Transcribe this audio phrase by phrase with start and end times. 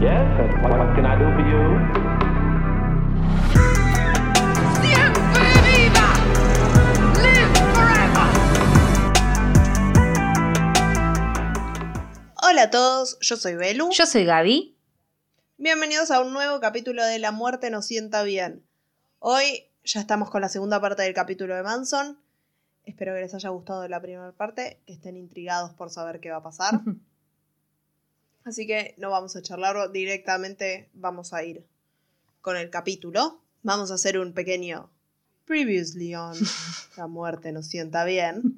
[0.00, 0.30] Yes,
[0.62, 1.58] what, what can I do for you?
[4.80, 6.08] Siempre viva!
[7.18, 8.26] Live forever!
[12.40, 13.90] Hola a todos, yo soy Belu.
[13.90, 14.76] Yo soy Gaby.
[15.56, 18.62] Bienvenidos a un nuevo capítulo de La muerte nos sienta bien.
[19.18, 22.20] Hoy ya estamos con la segunda parte del capítulo de Manson.
[22.84, 26.36] Espero que les haya gustado la primera parte, que estén intrigados por saber qué va
[26.36, 26.82] a pasar.
[28.48, 31.66] Así que no vamos a charlarlo directamente, vamos a ir
[32.40, 33.42] con el capítulo.
[33.62, 34.90] Vamos a hacer un pequeño
[35.44, 36.34] previously on
[36.96, 38.54] La muerte nos sienta bien.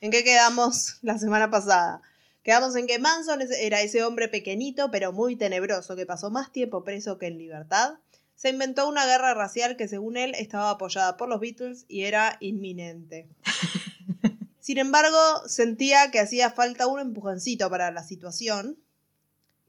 [0.00, 2.00] ¿En qué quedamos la semana pasada?
[2.42, 6.82] Quedamos en que Manson era ese hombre pequeñito pero muy tenebroso que pasó más tiempo
[6.82, 7.98] preso que en libertad.
[8.36, 12.38] Se inventó una guerra racial que según él estaba apoyada por los Beatles y era
[12.40, 13.28] inminente.
[14.68, 18.76] Sin embargo, sentía que hacía falta un empujoncito para la situación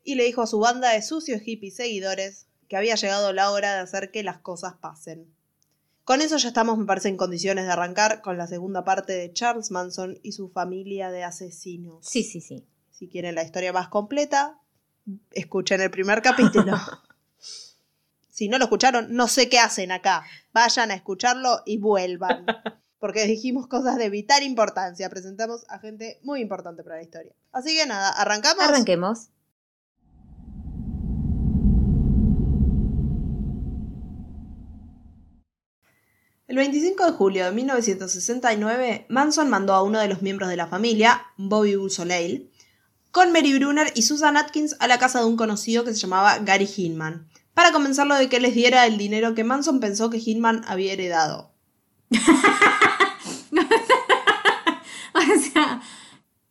[0.03, 3.73] y le dijo a su banda de sucios hippies seguidores que había llegado la hora
[3.73, 5.33] de hacer que las cosas pasen.
[6.03, 9.31] Con eso ya estamos, me parece, en condiciones de arrancar con la segunda parte de
[9.31, 12.05] Charles Manson y su familia de asesinos.
[12.05, 12.67] Sí, sí, sí.
[12.91, 14.59] Si quieren la historia más completa,
[15.31, 16.75] escuchen el primer capítulo.
[18.29, 20.25] si no lo escucharon, no sé qué hacen acá.
[20.51, 22.45] Vayan a escucharlo y vuelvan.
[22.99, 25.09] Porque dijimos cosas de vital importancia.
[25.09, 27.33] Presentamos a gente muy importante para la historia.
[27.51, 28.63] Así que nada, arrancamos.
[28.63, 29.29] Arranquemos.
[36.49, 40.65] El 25 de julio de 1969, Manson mandó a uno de los miembros de la
[40.65, 42.49] familia, Bobby Soleil,
[43.11, 46.39] con Mary Brunner y Susan Atkins a la casa de un conocido que se llamaba
[46.39, 50.63] Gary Hinman, para convencerlo de que les diera el dinero que Manson pensó que Hinman
[50.65, 51.51] había heredado.
[55.13, 55.81] O sea,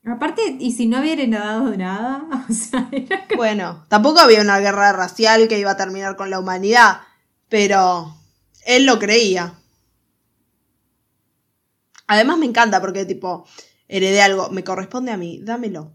[0.05, 2.47] aparte, ¿y si no hubiera dado nada?
[2.51, 6.31] O sea, era como- Bueno, tampoco había una guerra racial que iba a terminar con
[6.31, 7.01] la humanidad,
[7.49, 8.17] pero
[8.67, 9.55] él lo creía.
[12.07, 13.47] Además me encanta porque tipo,
[13.87, 15.93] heredé algo, me corresponde a mí, dámelo.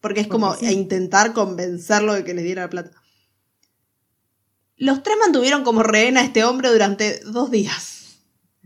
[0.00, 0.66] Porque es como sí.
[0.66, 3.02] a intentar convencerlo de que les diera la plata.
[4.76, 7.95] Los tres mantuvieron como rehén a este hombre durante dos días,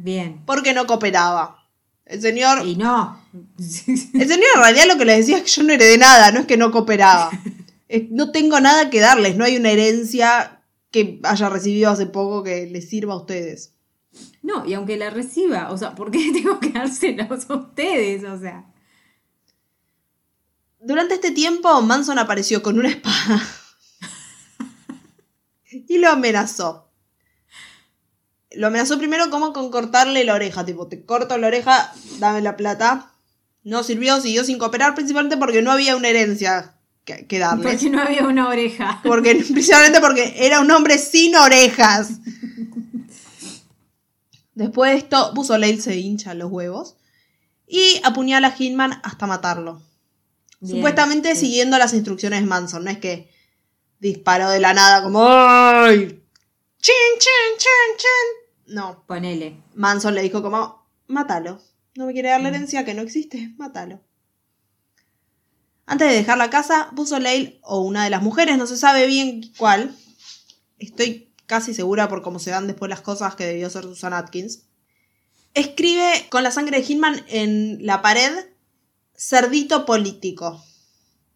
[0.03, 0.43] Bien.
[0.47, 1.57] porque no cooperaba.
[2.07, 3.21] El señor Y no.
[3.59, 3.65] el
[4.29, 6.47] señor en realidad lo que les decía es que yo no heredé nada, no es
[6.47, 7.31] que no cooperaba.
[7.89, 12.43] Es- No tengo nada que darles, no hay una herencia que haya recibido hace poco
[12.43, 13.75] que les sirva a ustedes.
[14.43, 18.25] No, y aunque la reciba, o sea, ¿por qué tengo que dárselos a ustedes?
[18.25, 18.65] O sea.
[20.81, 23.41] Durante este tiempo, Manson apareció con una espada
[25.71, 26.90] y lo amenazó.
[28.53, 32.57] Lo amenazó primero como con cortarle la oreja, tipo, te corto la oreja, dame la
[32.57, 33.13] plata.
[33.63, 36.75] No sirvió, siguió sin cooperar, principalmente porque no había una herencia
[37.05, 37.75] que, que darles.
[37.75, 39.01] Porque no había una oreja.
[39.05, 42.11] Porque, principalmente porque era un hombre sin orejas.
[44.55, 46.97] Después de esto, Busoleil se hincha los huevos
[47.67, 49.81] y apuñala a Hitman hasta matarlo.
[50.61, 51.47] Bien, Supuestamente sí.
[51.47, 53.31] siguiendo las instrucciones de Manson, no es que
[54.01, 56.21] disparó de la nada como ¡Ay!
[56.83, 58.40] ¡Chin, chin, chin, chin!
[58.71, 59.57] No, Ponele.
[59.75, 61.61] Manson le dijo como ¡Mátalo!
[61.97, 62.55] No me quiere dar la Mm.
[62.55, 64.01] herencia que no existe, mátalo.
[65.87, 69.51] Antes de dejar la casa, Busoleil o una de las mujeres, no se sabe bien
[69.59, 69.97] cuál,
[70.79, 74.63] estoy casi segura por cómo se dan después las cosas que debió ser Susan Atkins,
[75.55, 78.31] escribe con la sangre de Hitman en la pared
[79.17, 80.63] cerdito político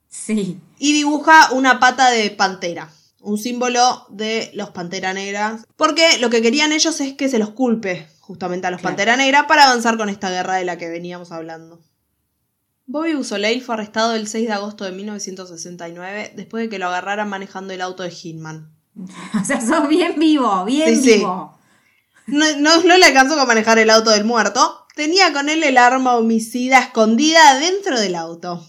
[0.09, 0.61] Sí.
[0.79, 2.93] y dibuja una pata de pantera,
[3.25, 7.51] un símbolo de los Pantera Negras, porque lo que querían ellos es que se los
[7.51, 8.93] culpe justamente a los Claro.
[8.97, 11.81] Pantera Negra para avanzar con esta guerra de la que veníamos hablando.
[12.87, 17.29] Bobby Busoleil fue arrestado el 6 de agosto de 1969 después de que lo agarraran
[17.29, 18.71] manejando el auto de Hitman.
[19.41, 21.19] O sea, sos bien vivo, bien Sí, sí.
[21.19, 21.59] vivo.
[22.27, 24.87] No, no, no le alcanzó con manejar el auto del muerto.
[24.95, 28.65] Tenía con él el arma homicida escondida dentro del auto.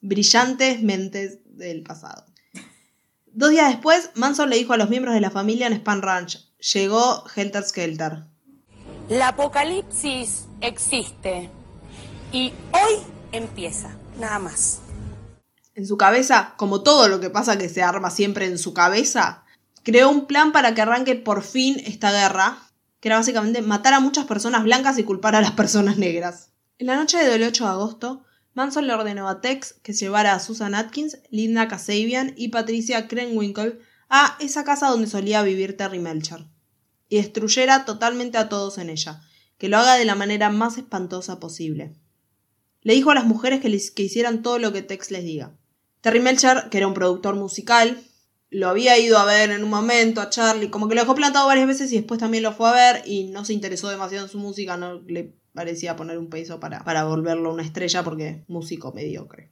[0.00, 2.24] Brillantes mentes del pasado.
[3.34, 6.52] Dos días después, Manson le dijo a los miembros de la familia en Span Ranch:
[6.74, 8.24] Llegó Helter Skelter.
[9.08, 11.48] La apocalipsis existe
[12.30, 12.98] y hoy
[13.32, 14.80] empieza, nada más.
[15.74, 19.44] En su cabeza, como todo lo que pasa que se arma siempre en su cabeza,
[19.82, 22.58] creó un plan para que arranque por fin esta guerra,
[23.00, 26.50] que era básicamente matar a muchas personas blancas y culpar a las personas negras.
[26.78, 28.24] En la noche del 8 de agosto,
[28.54, 33.80] Manson le ordenó a Tex que llevara a Susan Atkins, Linda Kasabian y Patricia Krenwinkel
[34.08, 36.44] a esa casa donde solía vivir Terry Melcher,
[37.08, 39.22] y destruyera totalmente a todos en ella,
[39.56, 41.94] que lo haga de la manera más espantosa posible.
[42.82, 45.56] Le dijo a las mujeres que, les- que hicieran todo lo que Tex les diga,
[46.02, 48.02] Terry Melcher, que era un productor musical,
[48.50, 51.46] lo había ido a ver en un momento a Charlie, como que lo dejó plantado
[51.46, 54.30] varias veces y después también lo fue a ver y no se interesó demasiado en
[54.30, 58.92] su música, no le parecía poner un peso para, para volverlo una estrella porque músico
[58.92, 59.50] mediocre.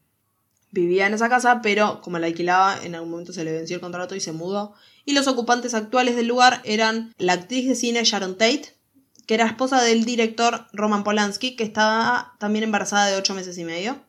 [0.72, 3.82] Vivía en esa casa, pero como la alquilaba, en algún momento se le venció el
[3.82, 4.74] contrato y se mudó.
[5.04, 8.74] Y los ocupantes actuales del lugar eran la actriz de cine Sharon Tate,
[9.26, 13.64] que era esposa del director Roman Polanski, que estaba también embarazada de ocho meses y
[13.64, 14.00] medio.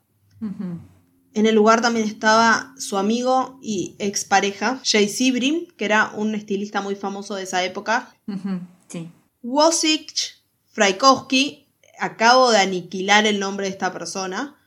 [1.34, 6.82] En el lugar también estaba su amigo y expareja, Jay Sebring, que era un estilista
[6.82, 8.14] muy famoso de esa época.
[8.28, 8.60] Ujú.
[8.88, 9.10] Sí.
[9.42, 10.42] Wosich
[10.72, 11.61] Frykowski,
[12.02, 14.58] acabo de aniquilar el nombre de esta persona.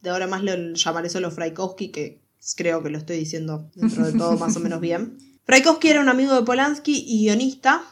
[0.00, 2.22] De ahora más lo llamaré solo Frykowski, que
[2.56, 5.18] creo que lo estoy diciendo dentro de todo más o menos bien.
[5.44, 7.82] Frykowski era un amigo de Polanski y guionista.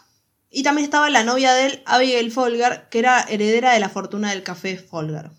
[0.49, 4.31] Y también estaba la novia de él, Abigail Folger, que era heredera de la fortuna
[4.31, 5.33] del café Folger.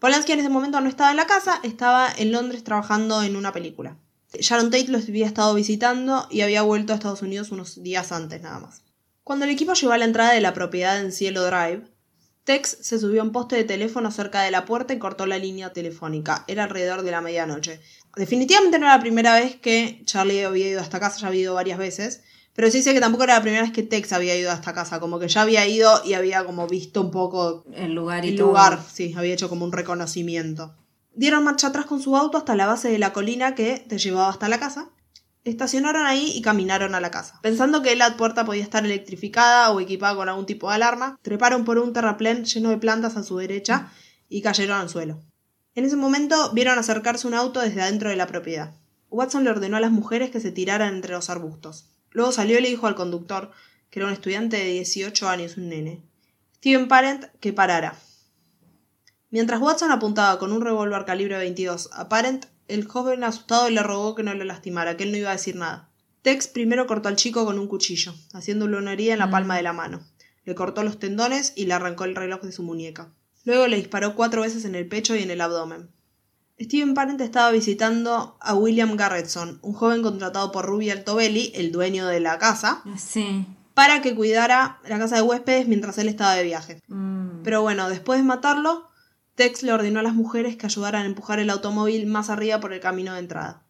[0.00, 3.52] Polanski en ese momento no estaba en la casa, estaba en Londres trabajando en una
[3.52, 3.96] película.
[4.32, 8.42] Sharon Tate los había estado visitando y había vuelto a Estados Unidos unos días antes
[8.42, 8.82] nada más.
[9.22, 11.84] Cuando el equipo llegó a la entrada de la propiedad en Cielo Drive,
[12.48, 15.36] Tex se subió a un poste de teléfono cerca de la puerta y cortó la
[15.36, 16.44] línea telefónica.
[16.48, 17.78] Era alrededor de la medianoche.
[18.16, 21.42] Definitivamente no era la primera vez que Charlie había ido a esta casa, ya había
[21.42, 22.22] ido varias veces.
[22.54, 24.72] Pero sí sé que tampoco era la primera vez que Tex había ido a esta
[24.72, 24.98] casa.
[24.98, 28.36] Como que ya había ido y había como visto un poco El lugar y el
[28.36, 28.46] todo.
[28.46, 30.74] lugar, sí, había hecho como un reconocimiento.
[31.14, 34.30] Dieron marcha atrás con su auto hasta la base de la colina que te llevaba
[34.30, 34.88] hasta la casa.
[35.48, 37.40] Estacionaron ahí y caminaron a la casa.
[37.40, 41.64] Pensando que la puerta podía estar electrificada o equipada con algún tipo de alarma, treparon
[41.64, 43.90] por un terraplén lleno de plantas a su derecha
[44.28, 45.22] y cayeron al suelo.
[45.74, 48.74] En ese momento vieron acercarse un auto desde adentro de la propiedad.
[49.08, 51.94] Watson le ordenó a las mujeres que se tiraran entre los arbustos.
[52.10, 53.50] Luego salió y le dijo al conductor,
[53.88, 56.02] que era un estudiante de 18 años, un nene,
[56.56, 57.94] Steven Parent, que parara.
[59.30, 64.14] Mientras Watson apuntaba con un revólver calibre 22 a Parent, el joven asustado le rogó
[64.14, 65.88] que no lo lastimara, que él no iba a decir nada.
[66.22, 69.62] Tex primero cortó al chico con un cuchillo, haciéndole una herida en la palma de
[69.62, 70.00] la mano.
[70.44, 73.12] Le cortó los tendones y le arrancó el reloj de su muñeca.
[73.44, 75.90] Luego le disparó cuatro veces en el pecho y en el abdomen.
[76.60, 82.06] Steven Parent estaba visitando a William Garretson, un joven contratado por Ruby Altobelli, el dueño
[82.06, 83.46] de la casa, Sí.
[83.74, 86.82] para que cuidara la casa de huéspedes mientras él estaba de viaje.
[86.88, 87.42] Mm.
[87.44, 88.87] Pero bueno, después de matarlo,
[89.38, 92.72] Tex le ordenó a las mujeres que ayudaran a empujar el automóvil más arriba por
[92.72, 93.62] el camino de entrada.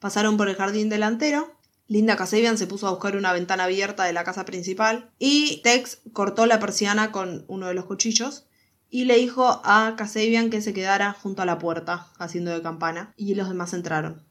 [0.00, 1.54] Pasaron por el jardín delantero.
[1.86, 6.00] Linda Casabian se puso a buscar una ventana abierta de la casa principal y Tex
[6.12, 8.46] cortó la persiana con uno de los cuchillos
[8.90, 13.12] y le dijo a Casabian que se quedara junto a la puerta, haciendo de campana,
[13.16, 14.22] y los demás entraron.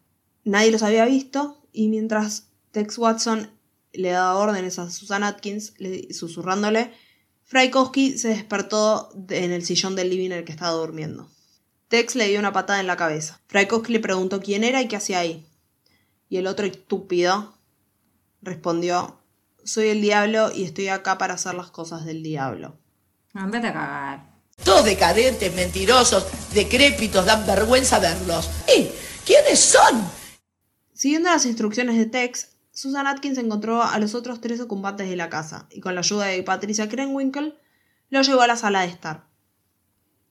[0.44, 3.52] Nadie los había visto y mientras Tex Watson
[3.94, 6.92] le daba órdenes a Susan Atkins, le- susurrándole,
[7.54, 11.30] Frykowski se despertó de- en el sillón del living en el que estaba durmiendo.
[11.88, 13.42] Tex le dio una patada en la cabeza.
[13.46, 15.46] Frykowski le preguntó quién era y qué hacía ahí.
[16.30, 17.54] Y el otro estúpido
[18.42, 19.20] respondió,
[19.64, 22.76] soy el diablo y estoy acá para hacer las cosas del diablo.
[23.36, 24.34] Andate a cagar.
[24.64, 26.26] Todos decadentes, mentirosos,
[26.56, 28.50] decrépitos, dan vergüenza verlos.
[28.76, 28.88] ¿Y
[29.28, 30.04] quiénes son?
[30.92, 35.30] Siguiendo las instrucciones de Tex, Susan Atkins encontró a los otros tres ocupantes de la
[35.30, 37.56] casa y con la ayuda de Patricia Krenwinkel
[38.10, 39.28] lo llevó a la sala de estar.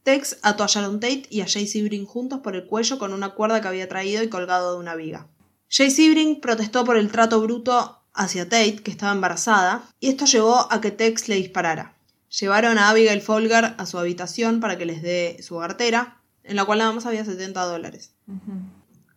[0.03, 3.31] Tex ató a Sharon Tate y a Jay Sebring juntos por el cuello con una
[3.31, 5.29] cuerda que había traído y colgado de una viga.
[5.71, 10.71] Jay Sebring protestó por el trato bruto hacia Tate, que estaba embarazada, y esto llevó
[10.71, 11.95] a que Tex le disparara.
[12.41, 16.65] Llevaron a Abigail Folger a su habitación para que les dé su cartera, en la
[16.65, 18.13] cual nada más había 70 dólares.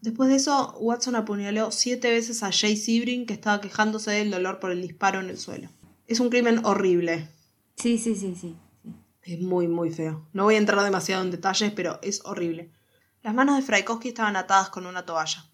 [0.06, 4.60] Después de eso, Watson apuñaló siete veces a Jay Sebring, que estaba quejándose del dolor
[4.60, 5.68] por el disparo en el suelo.
[6.06, 7.28] Es un crimen horrible.
[7.76, 8.56] Sí, sí, sí, sí.
[9.24, 10.28] Es muy, muy feo.
[10.32, 12.72] No voy a entrar demasiado en detalles, pero es horrible.
[13.24, 15.50] Las manos de Frykowski estaban atadas con una toalla.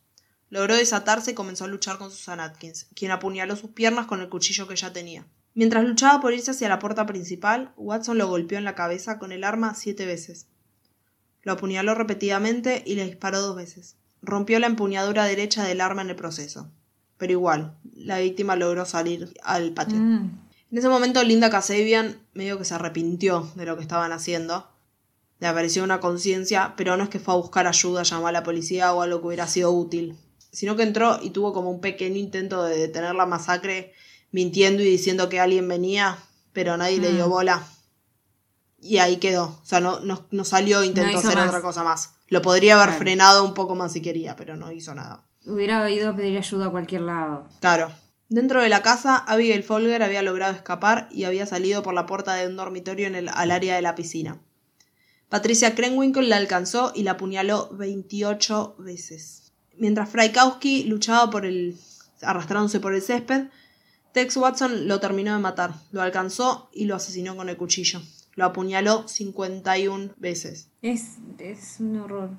[0.49, 4.27] Logró desatarse y comenzó a luchar con Susan Atkins, quien apuñaló sus piernas con el
[4.27, 5.25] cuchillo que ya tenía.
[5.53, 9.31] Mientras luchaba por irse hacia la puerta principal, Watson lo golpeó en la cabeza con
[9.31, 10.47] el arma siete veces.
[11.41, 13.95] Lo apuñaló repetidamente y le disparó dos veces.
[14.21, 16.69] Rompió la empuñadura derecha del arma en el proceso.
[17.17, 19.97] Pero igual, la víctima logró salir al patio.
[19.97, 20.39] Mm.
[20.71, 24.67] En ese momento Linda Casabian medio que se arrepintió de lo que estaban haciendo.
[25.39, 28.43] Le apareció una conciencia, pero no es que fue a buscar ayuda, llamó a la
[28.43, 30.15] policía o algo que hubiera sido útil,
[30.51, 33.93] sino que entró y tuvo como un pequeño intento de detener la masacre
[34.31, 36.17] mintiendo y diciendo que alguien venía,
[36.53, 37.29] pero nadie le dio Mm.
[37.31, 37.67] bola.
[38.79, 39.59] Y ahí quedó.
[39.61, 41.49] O sea, no, no, no salió, intentó hizo hacer más.
[41.49, 42.13] otra cosa más.
[42.31, 42.99] Lo podría haber Claro.
[42.99, 45.27] frenado un poco más si quería, pero no hizo nada.
[45.45, 47.45] Hubiera ido a pedir ayuda a cualquier lado.
[47.59, 47.91] Claro.
[48.29, 52.33] Dentro de la casa, Abigail Folger había logrado escapar y había salido por la puerta
[52.35, 54.39] de un dormitorio en el, al área de la piscina.
[55.27, 59.51] Patricia Krenwinkel la alcanzó y la apuñaló 28 veces.
[59.77, 61.77] Mientras Frykowski luchaba por el
[62.21, 63.47] arrastrándose por el césped,
[64.13, 68.01] Tex Watson lo terminó de matar, lo alcanzó y lo asesinó con el cuchillo.
[68.35, 70.69] Lo apuñaló 51 veces.
[70.81, 72.29] Es, es un horror.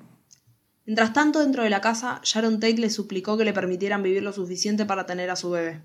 [0.85, 4.33] Mientras tanto, dentro de la casa, Sharon Tate le suplicó que le permitieran vivir lo
[4.33, 5.81] suficiente para tener a su bebé.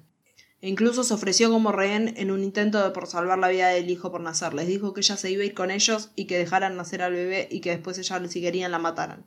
[0.61, 3.91] E incluso se ofreció como rehén en un intento de por salvar la vida del
[3.91, 4.55] hijo por nacer.
[4.55, 7.13] Les dijo que ella se iba a ir con ellos y que dejaran nacer al
[7.13, 9.25] bebé y que después ella, si querían, la mataran.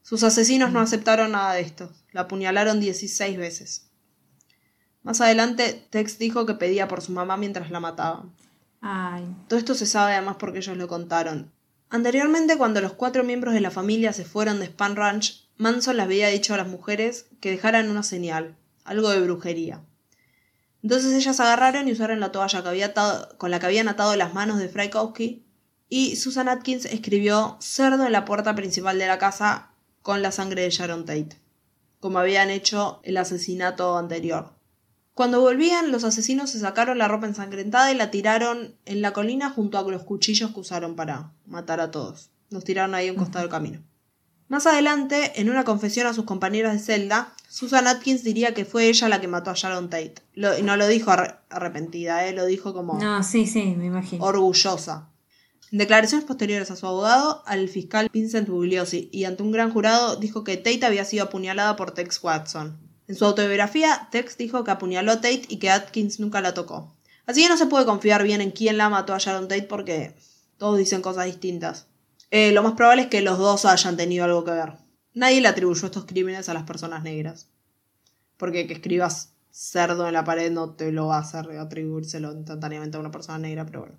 [0.00, 1.92] Sus asesinos no aceptaron nada de esto.
[2.12, 3.90] La apuñalaron 16 veces.
[5.02, 8.32] Más adelante, Tex dijo que pedía por su mamá mientras la mataban.
[9.48, 11.52] Todo esto se sabe además porque ellos lo contaron.
[11.88, 16.04] Anteriormente, cuando los cuatro miembros de la familia se fueron de Span Ranch, Manson les
[16.04, 19.82] había dicho a las mujeres que dejaran una señal, algo de brujería.
[20.82, 22.62] Entonces ellas agarraron y usaron la toalla
[23.38, 25.46] con la que habían atado las manos de Frykowski
[25.88, 29.70] y Susan Atkins escribió cerdo en la puerta principal de la casa
[30.02, 31.40] con la sangre de Sharon Tate,
[32.00, 34.53] como habían hecho el asesinato anterior.
[35.14, 39.50] Cuando volvían, los asesinos se sacaron la ropa ensangrentada y la tiraron en la colina
[39.50, 42.30] junto a los cuchillos que usaron para matar a todos.
[42.50, 43.80] Los tiraron ahí a un costado del camino.
[44.48, 48.88] Más adelante, en una confesión a sus compañeras de celda, Susan Atkins diría que fue
[48.88, 50.16] ella la que mató a Sharon Tate.
[50.34, 52.32] Lo- no lo dijo arre- arrepentida, ¿eh?
[52.32, 54.22] lo dijo como no, sí, sí, me imagino.
[54.24, 55.10] orgullosa.
[55.72, 60.16] En declaraciones posteriores a su abogado, al fiscal Vincent Bugliosi y ante un gran jurado,
[60.16, 62.78] dijo que Tate había sido apuñalada por Tex Watson.
[63.06, 66.96] En su autobiografía, Tex dijo que apuñaló a Tate y que Atkins nunca la tocó.
[67.26, 70.14] Así que no se puede confiar bien en quién la mató a Sharon Tate porque
[70.56, 71.86] todos dicen cosas distintas.
[72.30, 74.72] Eh, lo más probable es que los dos hayan tenido algo que ver.
[75.12, 77.48] Nadie le atribuyó estos crímenes a las personas negras.
[78.36, 82.96] Porque que escribas cerdo en la pared no te lo va a hacer atribuírselo instantáneamente
[82.96, 83.98] a una persona negra, pero bueno.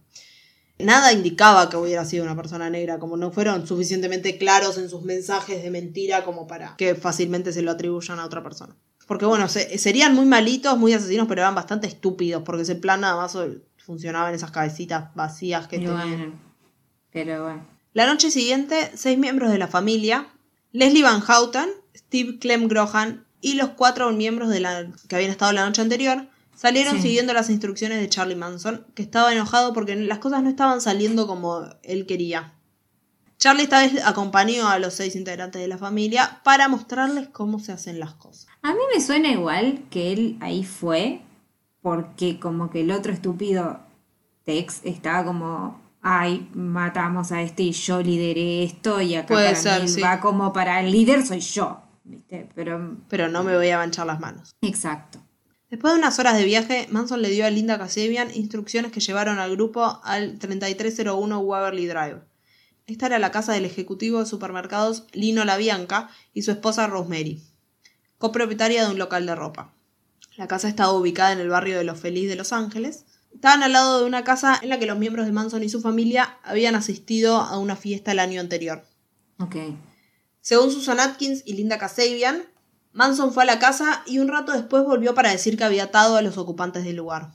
[0.77, 5.03] Nada indicaba que hubiera sido una persona negra, como no fueron suficientemente claros en sus
[5.03, 8.75] mensajes de mentira como para que fácilmente se lo atribuyan a otra persona.
[9.07, 13.01] Porque bueno, se- serían muy malitos, muy asesinos, pero eran bastante estúpidos, porque ese plan
[13.01, 13.37] nada más
[13.77, 15.95] funcionaba en esas cabecitas vacías que Y tenían.
[16.09, 16.33] bueno,
[17.11, 17.65] pero bueno.
[17.93, 20.27] La noche siguiente, seis miembros de la familia,
[20.71, 25.51] Leslie Van Houten, Steve Clem Grohan y los cuatro miembros de la, que habían estado
[25.53, 27.03] la noche anterior, salieron Sí.
[27.03, 31.27] siguiendo las instrucciones de Charlie Manson, que estaba enojado porque las cosas no estaban saliendo
[31.27, 32.53] como él quería.
[33.37, 37.73] Charlie esta vez acompañó a los seis integrantes de la familia para mostrarles cómo se
[37.73, 38.47] hacen las cosas.
[38.65, 41.21] A mí me suena igual que él ahí fue,
[41.83, 43.79] porque como que el otro estúpido
[44.43, 49.59] Tex estaba como, ay, matamos a este y yo lideré esto y acá Puede para
[49.59, 50.01] ser, mí sí.
[50.01, 52.49] va como para el líder soy yo, ¿viste?
[52.55, 54.55] Pero, Pero no me voy a manchar las manos.
[54.61, 55.19] exacto.
[55.69, 59.37] Después de unas horas de viaje, Manson le dio a Linda Kasabian instrucciones que llevaron
[59.37, 62.21] al grupo al 3301 Waverly Drive.
[62.87, 67.43] Esta era la casa del ejecutivo de supermercados Lino LaBianca y su esposa Rosemary,
[68.17, 69.73] copropietaria de un local de ropa.
[70.37, 73.05] La casa estaba ubicada en el barrio de Los Feliz de Los Ángeles.
[73.33, 75.81] Estaban al lado de una casa en la que los miembros de Manson y su
[75.81, 78.85] familia habían asistido a una fiesta el año anterior.
[79.39, 79.55] Ok.
[80.41, 82.43] Según Susan Atkins y Linda Kasabian,
[82.91, 86.15] Manson fue a la casa y un rato después volvió para decir que había atado
[86.15, 87.33] a los ocupantes del lugar.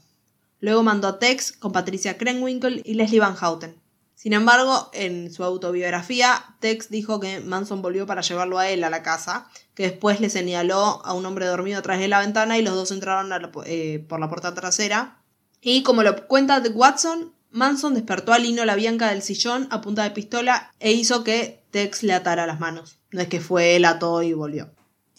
[0.60, 3.74] Luego mandó a Tex con Patricia Krenwinkel y Leslie Van Houten.
[4.20, 8.90] Sin embargo, en su autobiografía, Tex dijo que Manson volvió para llevarlo a él a
[8.90, 12.62] la casa, que después le señaló a un hombre dormido atrás de la ventana y
[12.62, 15.22] los dos entraron la eh, por la puerta trasera.
[15.62, 20.02] Y como lo cuenta Watson, Manson despertó a Lino la Bianca del sillón a punta
[20.02, 22.98] de pistola e hizo que Tex le atara las manos.
[23.12, 24.68] No es que fue él ató y volvió.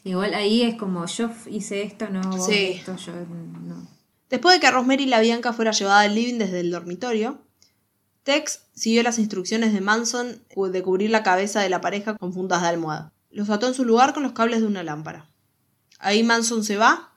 [0.03, 2.73] Igual ahí es como yo hice esto, no, vos Sí.
[2.75, 3.87] esto, yo no.
[4.29, 7.41] Después de que Rosemary la Bianca fuera llevada al living desde el dormitorio,
[8.23, 12.61] Tex siguió las instrucciones de Manson de cubrir la cabeza de la pareja con fundas
[12.61, 13.11] de almohada.
[13.31, 15.29] Los ató en su lugar con los cables de una lámpara.
[15.99, 17.13] Ahí Manson se va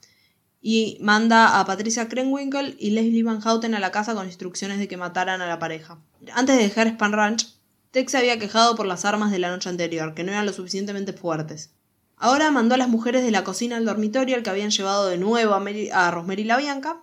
[0.60, 4.88] y manda a Patricia Krenwinkel y Leslie Van Houten a la casa con instrucciones de
[4.88, 5.98] que mataran a la pareja.
[6.32, 7.54] Antes de dejar Span Ranch,
[7.90, 10.52] Tex se había quejado por las armas de la noche anterior, que no eran lo
[10.54, 11.70] suficientemente fuertes.
[12.16, 15.18] Ahora mandó a las mujeres de la cocina al dormitorio al que habían llevado de
[15.18, 17.02] nuevo a, a Rosemary la Bianca.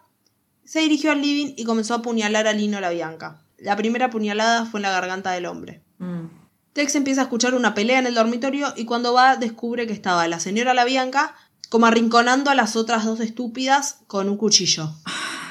[0.65, 3.41] Se dirigió al living y comenzó a apuñalar a Lino la Bianca.
[3.61, 5.83] La primera apuñalada fue en la garganta del hombre.
[5.99, 6.25] Mm.
[6.73, 10.27] Tex empieza a escuchar una pelea en el dormitorio y cuando va descubre que estaba
[10.27, 11.35] la señora la Bianca
[11.69, 14.91] como arrinconando a las otras dos estúpidas con un cuchillo.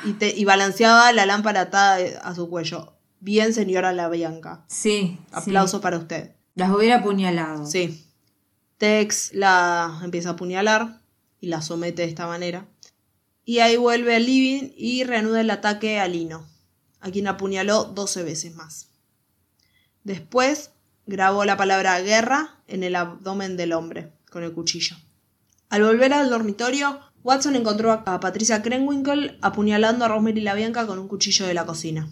[0.04, 2.94] Y, te- y balanceaba la lámpara atada a su cuello.
[3.20, 4.64] Bien, señora la Bianca.
[4.66, 5.18] Sí.
[5.30, 5.82] Aplauso sí.
[5.82, 6.32] para usted.
[6.54, 7.66] Las hubiera apuñalado.
[7.66, 8.06] Sí.
[8.78, 11.00] Tex la empieza a apuñalar
[11.40, 12.66] y la somete de esta manera.
[13.44, 16.46] Y ahí vuelve al living y reanuda el ataque a Lino,
[17.00, 18.90] a quien apuñaló 12 veces más.
[20.04, 20.70] Después
[21.06, 24.96] grabó la palabra guerra en el abdomen del hombre con el cuchillo.
[25.68, 31.08] Al volver al dormitorio, Watson encontró a Patricia Krenwinkel apuñalando a Rosemary LaBianca con un
[31.08, 32.08] cuchillo de la cocina.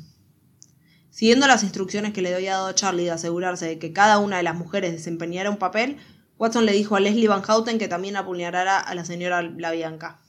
[1.11, 4.43] Siguiendo las instrucciones que le había dado Charlie de asegurarse de que cada una de
[4.43, 5.97] las mujeres desempeñara un papel,
[6.39, 10.21] Watson le dijo a Leslie Van Houten que también apuñalara a la señora LaBianca.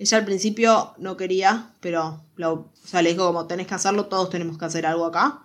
[0.00, 4.06] Ella al principio no quería, pero lo- o sea, le dijo como tenés que hacerlo,
[4.06, 5.42] todos tenemos que hacer algo acá.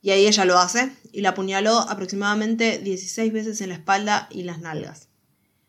[0.00, 4.44] Y ahí ella lo hace y la apuñaló aproximadamente 16 veces en la espalda y
[4.44, 5.08] las nalgas.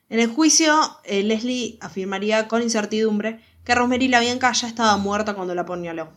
[0.09, 0.73] En el juicio,
[1.03, 6.09] eh, Leslie afirmaría con incertidumbre que Rosemary LaBianca ya estaba muerta cuando la apuñaló,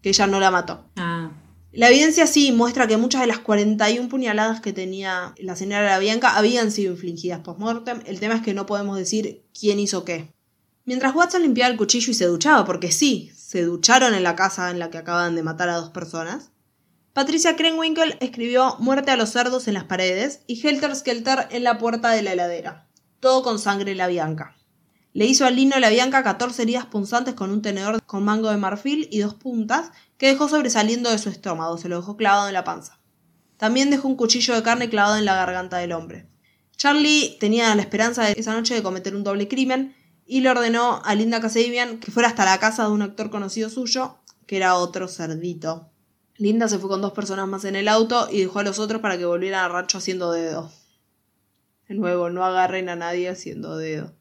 [0.00, 0.86] que ella no la mató.
[0.96, 1.30] Ah,
[1.72, 6.38] La evidencia sí muestra que muchas de las 41 puñaladas que tenía la señora LaBianca
[6.38, 8.00] habían sido infligidas post-mortem.
[8.06, 10.32] El tema es que no podemos decir quién hizo qué.
[10.88, 14.70] Mientras Watson limpiaba el cuchillo y se duchaba, porque sí, se ducharon en la casa
[14.70, 16.50] en la que acaban de matar a dos personas,
[17.12, 21.76] Patricia Krenwinkel escribió Muerte a los cerdos en las paredes y Helter Skelter en la
[21.76, 22.88] puerta de la heladera.
[23.20, 24.56] Todo con sangre LaBianca.
[25.12, 29.08] Le hizo al lino LaBianca 14 heridas punzantes con un tenedor con mango de marfil
[29.12, 32.64] y dos puntas que dejó sobresaliendo de su estómago, se lo dejó clavado en la
[32.64, 32.98] panza.
[33.58, 36.30] También dejó un cuchillo de carne clavado en la garganta del hombre.
[36.78, 39.97] Charlie tenía la esperanza de esa noche de cometer un doble crimen
[40.28, 43.70] y le ordenó a Linda Kasabian que fuera hasta la casa de un actor conocido
[43.70, 45.88] suyo, que era otro cerdito.
[46.36, 49.00] Linda se fue con dos personas más en el auto y dejó a los otros
[49.00, 50.70] para que volvieran al rancho haciendo dedo.
[51.88, 54.12] De nuevo, no agarren a nadie haciendo dedo.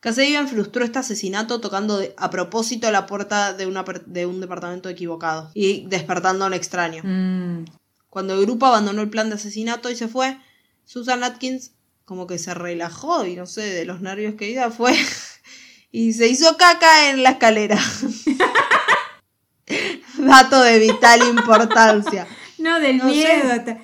[0.00, 4.40] Kasabian frustró este asesinato tocando de- a propósito la puerta de, una per- de un
[4.40, 7.02] departamento equivocado y despertando a un extraño.
[7.04, 7.64] mm,
[8.10, 10.38] Cuando el grupo abandonó el plan de asesinato y se fue,
[10.84, 11.72] Susan Atkins
[12.04, 14.96] como que se relajó y no sé, de los nervios que iba fue
[15.92, 17.78] y se hizo caca en la escalera.
[20.18, 22.26] Dato de vital importancia.
[22.58, 23.10] No, del No sé.
[23.10, 23.78] miedo.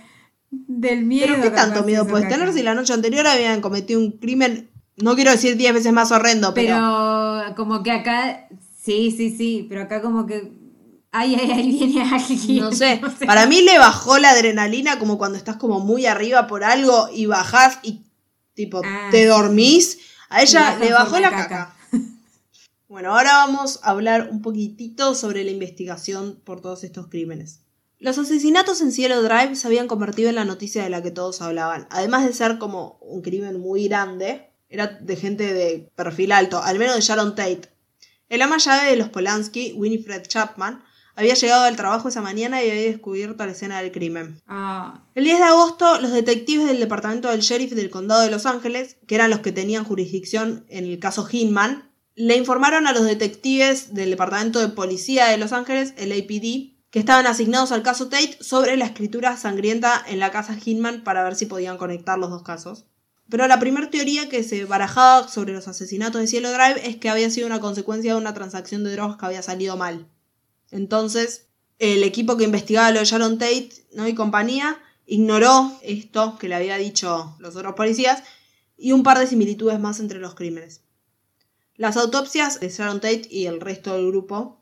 [0.50, 1.26] Del miedo.
[1.30, 2.38] Pero ¿qué tanto miedo puedes caca.
[2.38, 6.12] tener si la noche anterior habían cometido un crimen, no quiero decir 10 veces más
[6.12, 8.46] horrendo, pero, Pero como que acá,
[8.80, 10.52] sí, sí, sí, pero acá como que,
[11.10, 12.60] ay, ay, ay, viene alguien.
[12.60, 16.62] no sé, para mí le bajó la adrenalina como cuando estás como muy arriba por
[16.62, 18.02] algo y bajás y
[18.58, 21.48] tipo Ah, te dormís, a ella le bajó la caca.
[21.48, 21.74] caca.
[22.88, 27.60] Bueno, ahora vamos a hablar un poquitito sobre la investigación por todos estos crímenes.
[27.98, 31.42] Los asesinatos en Cielo Drive se habían convertido en la noticia de la que todos
[31.42, 31.86] hablaban.
[31.90, 36.78] Además de ser como un crimen muy grande, era de gente de perfil alto, al
[36.78, 37.68] menos de Sharon Tate.
[38.30, 40.82] El ama llave de los Polanski, Winifred Chapman,
[41.18, 44.40] había llegado al trabajo esa mañana y había descubierto la escena del crimen.
[44.46, 48.46] Ah, El 10 de agosto, los detectives del departamento del sheriff del condado de Los
[48.46, 53.04] Ángeles, que eran los que tenían jurisdicción en el caso Hinman, le informaron a los
[53.04, 58.08] detectives del departamento de policía de Los Ángeles, el APD, que estaban asignados al caso
[58.08, 62.30] Tate sobre la escritura sangrienta en la casa Hinman para ver si podían conectar los
[62.30, 62.84] dos casos.
[63.28, 67.10] Pero la primera teoría que se barajaba sobre los asesinatos de Cielo Drive es que
[67.10, 70.06] había sido una consecuencia de una transacción de drogas que había salido mal.
[70.70, 71.46] Entonces,
[71.78, 74.06] el equipo que investigaba lo de Sharon Tate ¿no?
[74.08, 78.22] y compañía ignoró esto que le había dicho los otros policías
[78.76, 80.82] y un par de similitudes más entre los crímenes.
[81.76, 84.60] Las autopsias de Sharon Tate y el resto del grupo.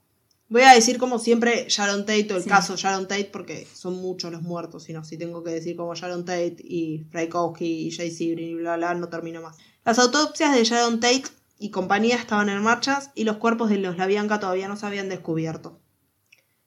[0.49, 2.49] Voy a decir como siempre Sharon Tate o el Sí.
[2.49, 6.25] caso Sharon Tate porque son muchos los muertos, sino si tengo que decir como Sharon
[6.25, 9.57] Tate y Frykowski y Jay Sebring y bla bla, no termino más.
[9.85, 11.25] Las autopsias de Sharon Tate
[11.59, 15.09] y compañía estaban en marcha y los cuerpos de los Labianca todavía no se habían
[15.09, 15.81] descubierto.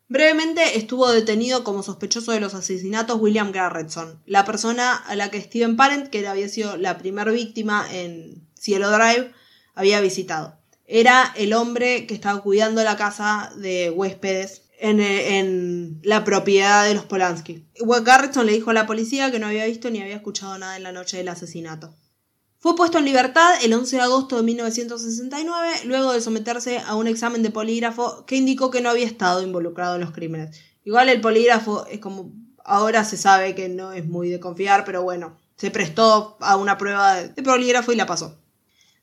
[0.09, 5.39] Brevemente estuvo detenido como sospechoso de los asesinatos William Garretson, la persona a la que
[5.39, 9.31] Steven Parent, que había sido la primera víctima en Cielo Drive,
[9.75, 10.57] había visitado.
[10.87, 16.95] Era el hombre que estaba cuidando la casa de huéspedes en, en la propiedad de
[16.95, 17.67] los Polanski.
[18.03, 20.81] Garretson le dijo a la policía que no había visto ni había escuchado nada en
[20.81, 21.93] la noche del asesinato.
[22.61, 27.07] Fue puesto en libertad el 11 de agosto de 1969, luego de someterse a un
[27.07, 30.59] examen de polígrafo que indicó que no había estado involucrado en los crímenes.
[30.83, 32.33] Igual el polígrafo es como
[32.65, 36.77] ahora se sabe que no es muy de confiar, pero bueno, se prestó a una
[36.77, 38.37] prueba de polígrafo y la pasó.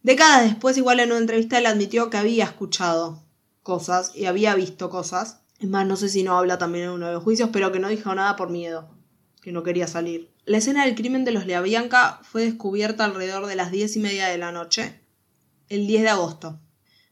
[0.03, 3.23] Décadas después, igual en una entrevista, él admitió que había escuchado
[3.63, 5.41] cosas y había visto cosas.
[5.61, 7.79] Es más, no sé si no habla también en uno de los juicios, pero que
[7.79, 8.91] no dijo nada por miedo,
[9.41, 10.36] que no quería salir.
[10.47, 14.29] La escena del crimen de los Leabianca fue descubierta alrededor de las diez y media
[14.29, 15.01] de la noche,
[15.69, 16.61] el 10 de agosto,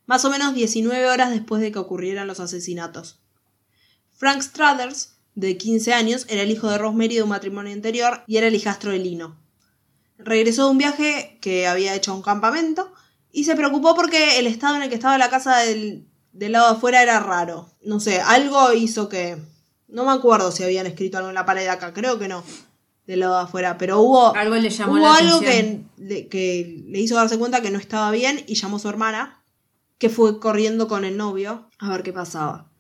[0.07, 3.19] más o menos 19 horas después de que ocurrieran los asesinatos.
[4.13, 8.37] Frank Struthers, de 15 años, era el hijo de Rosemary de un matrimonio anterior y
[8.37, 9.37] era el hijastro de Lino.
[10.17, 12.93] Regresó de un viaje que había hecho a un campamento
[13.33, 16.71] y se preocupó porque el estado en el que estaba la casa del, del lado
[16.71, 17.69] de afuera era raro.
[17.83, 19.39] No sé, algo hizo que
[19.89, 22.45] No me acuerdo si habían escrito algo en la pared de acá, creo que no,
[23.07, 26.83] de lado de afuera, pero hubo Algo le llamó hubo la algo que, le- que
[26.87, 29.43] le hizo darse cuenta que no estaba bien y llamó a su hermana,
[29.99, 32.71] que fue corriendo con el novio a ver qué pasaba.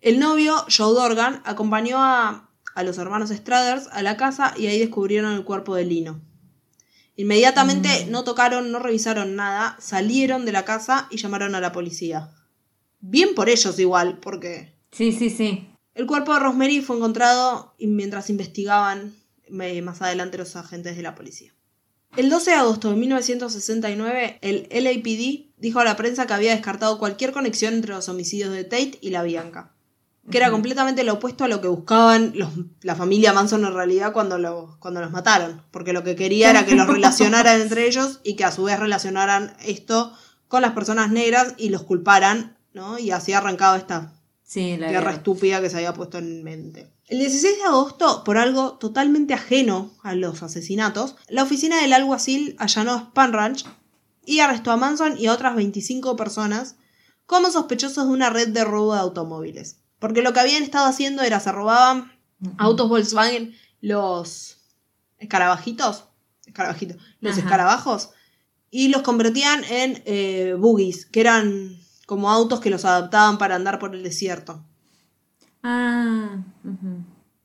[0.00, 4.78] El novio, Joe Dorgan, acompañó a, a los hermanos Straders a la casa y ahí
[4.78, 6.20] descubrieron el cuerpo de Lino.
[7.16, 8.10] Inmediatamente Mm.
[8.10, 12.30] no tocaron, no revisaron nada, salieron de la casa y llamaron a la policía.
[13.00, 15.68] Bien por ellos igual, porque Sí, sí, sí.
[15.94, 19.14] el cuerpo de Rosemary fue encontrado y mientras investigaban
[19.50, 21.52] más adelante los agentes de la policía.
[22.16, 26.98] El 12 de agosto de 1969, el LAPD dijo a la prensa que había descartado
[26.98, 29.72] cualquier conexión entre los homicidios de Tate y la Bianca,
[30.30, 32.50] que era completamente lo opuesto a lo que buscaban los-
[32.82, 36.66] la familia Manson en realidad cuando, lo- cuando los mataron, porque lo que quería era
[36.66, 40.12] que los relacionaran entre ellos y que a su vez relacionaran esto
[40.48, 42.98] con las personas negras y los culparan, ¿no?
[42.98, 45.12] Y así arrancaba esta Sí, la guerra.
[45.12, 46.90] estúpida que se había puesto en mente.
[47.10, 52.54] El 16 de agosto, por algo totalmente ajeno a los asesinatos, la oficina del alguacil
[52.60, 53.66] allanó Span Ranch
[54.24, 56.76] y arrestó a Manson y a otras 25 personas
[57.26, 59.80] como sospechosos de una red de robo de automóviles.
[59.98, 62.12] Porque lo que habían estado haciendo era se robaban
[62.58, 64.58] autos Volkswagen, los
[65.18, 66.04] escarabajitos,
[66.46, 67.40] escarabajitos, los Ajá.
[67.40, 68.10] escarabajos,
[68.70, 73.80] y los convertían en eh, buggies, que eran como autos que los adaptaban para andar
[73.80, 74.64] por el desierto.
[75.62, 76.38] Ah.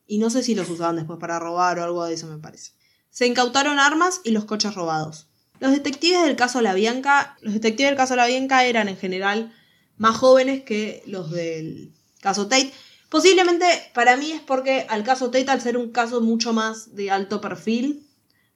[0.07, 2.71] Y no sé si los usaban después para robar o algo de eso, me parece.
[3.09, 5.27] Se incautaron armas y los coches robados.
[5.59, 9.53] Los detectives del caso La Bianca, los detectives del caso La Bianca eran en general
[9.97, 12.73] más jóvenes que los del caso Tate.
[13.09, 17.09] Posiblemente para mí es porque al caso Tate, al ser un caso mucho más de
[17.11, 18.05] alto perfil,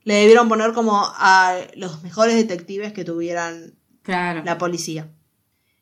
[0.04, 4.44] le debieron poner como a los mejores detectives que tuvieran Claro.
[4.44, 5.10] la policía.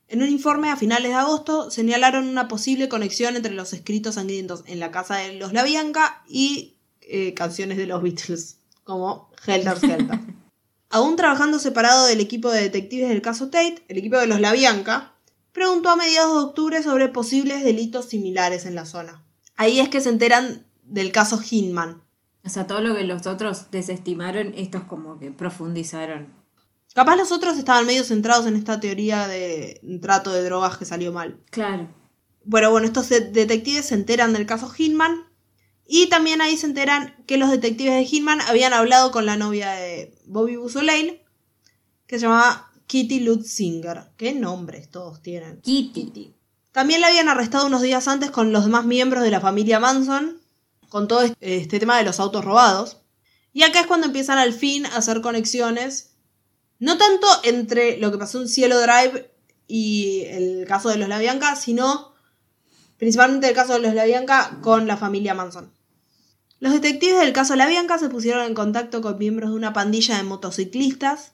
[0.09, 4.63] En un informe a finales de agosto señalaron una posible conexión entre los escritos sangrientos
[4.65, 9.77] en la casa de los La Bianca y eh, canciones de los Beatles, como Helter
[9.77, 10.19] Skelter.
[10.89, 14.53] Aún trabajando separado del equipo de detectives del caso Tate, el equipo de los La
[14.53, 15.13] Bianca
[15.51, 19.25] preguntó a mediados de octubre sobre posibles delitos similares en la zona.
[19.57, 22.01] Ahí es que se enteran del caso Hinman.
[22.45, 26.36] O sea, todo lo que los otros desestimaron, estos como que profundizaron.
[26.97, 31.13] Capaz los otros estaban medio centrados en esta teoría de trato de drogas que salió
[31.13, 31.39] mal.
[31.51, 31.87] Claro.
[32.43, 35.27] Bueno, bueno, estos de- detectives se enteran del caso Hinman
[35.87, 39.73] y también ahí se enteran que los detectives de Hinman habían hablado con la novia
[39.73, 41.23] de Bobby Busolane,
[42.07, 44.05] que se llamaba Kitty Lutzinger.
[44.17, 45.61] ¿Qué nombres todos tienen?
[45.61, 46.33] Kitty.
[46.71, 50.41] También la habían arrestado unos días antes con los demás miembros de la familia Manson,
[50.89, 53.03] con todo este, este tema de los autos robados.
[53.53, 56.16] Y acá es cuando empiezan al fin a hacer conexiones,
[56.79, 59.31] no tanto entre lo que pasó en Cielo Drive
[59.67, 62.13] y el caso de los La Bianca, sino
[62.97, 65.71] principalmente el caso de los La Bianca con la familia Manson.
[66.59, 70.17] Los detectives del caso La Bianca se pusieron en contacto con miembros de una pandilla
[70.17, 71.33] de motociclistas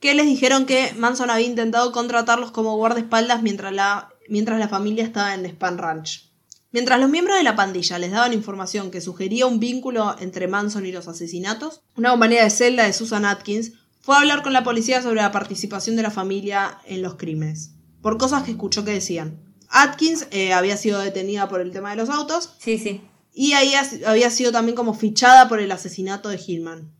[0.00, 5.04] que les dijeron que Manson había intentado contratarlos como guardaespaldas mientras la, mientras la familia
[5.04, 6.28] estaba en Span Ranch.
[6.72, 10.86] Mientras los miembros de la pandilla les daban información que sugería un vínculo entre Manson
[10.86, 14.64] y los asesinatos, una compañía de celda de Susan Atkins fue a hablar con la
[14.64, 17.70] policía sobre la participación de la familia en los crímenes,
[18.02, 19.40] por cosas que escuchó que decían.
[19.68, 23.00] Atkins eh, había sido detenida por el tema de los autos Sí, sí.
[23.32, 23.72] y ahí
[24.06, 26.92] había sido también como fichada por el asesinato de Hillman.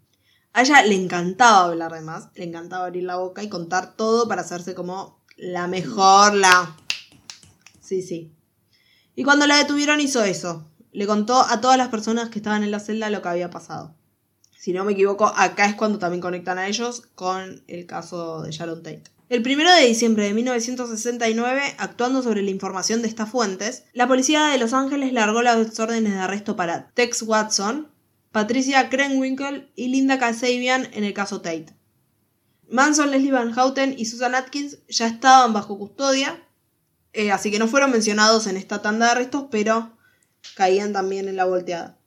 [0.54, 4.28] A ella le encantaba hablar de más, le encantaba abrir la boca y contar todo
[4.28, 6.76] para hacerse como la mejor, la...
[7.80, 8.32] Sí, sí.
[9.14, 10.68] Y cuando la detuvieron hizo eso.
[10.92, 13.94] Le contó a todas las personas que estaban en la celda lo que había pasado.
[14.62, 18.52] Si no me equivoco, acá es cuando también conectan a ellos con el caso de
[18.52, 19.02] Sharon Tate.
[19.28, 24.46] El 1 de diciembre de 1969, actuando sobre la información de estas fuentes, la policía
[24.46, 27.90] de Los Ángeles largó las órdenes de arresto para Tex Watson,
[28.30, 31.74] Patricia Krenwinkel y Linda Kasabian en el caso Tate.
[32.70, 36.40] Manson, Leslie Van Houten y Susan Atkins ya estaban bajo custodia,
[37.12, 39.98] eh, así que no fueron mencionados en esta tanda de arrestos, pero
[40.54, 41.98] caían también en la volteada.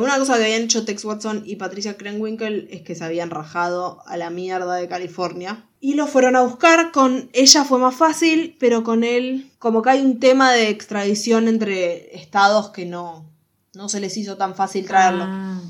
[0.00, 4.00] Una cosa que habían hecho Tex Watson y Patricia Krenwinkel es que se habían rajado
[4.06, 5.64] a la mierda de California.
[5.80, 6.92] Y lo fueron a buscar.
[6.92, 11.48] Con ella fue más fácil, pero con él, como que hay un tema de extradición
[11.48, 13.26] entre estados que no,
[13.74, 15.24] no se les hizo tan fácil traerlo.
[15.26, 15.60] Ah.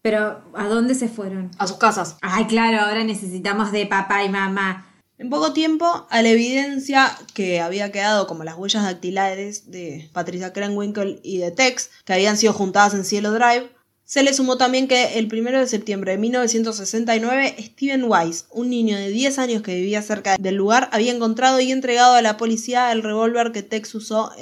[0.00, 1.50] Pero, ¿a dónde se fueron?
[1.58, 2.16] A sus casas.
[2.22, 4.89] Ay, claro, ahora necesitamos de papá y mamá.
[5.20, 10.54] En poco tiempo, a la evidencia que había quedado como las huellas dactilares de Patricia
[10.54, 13.68] Krenwinkel y de Tex, que habían sido juntadas en Cielo Drive,
[14.02, 18.96] se le sumó también que el 1 de septiembre de 1969, Steven Weiss, un niño
[18.96, 22.90] de 10 años que vivía cerca del lugar, había encontrado y entregado a la policía
[22.90, 24.32] el revólver que Tex usó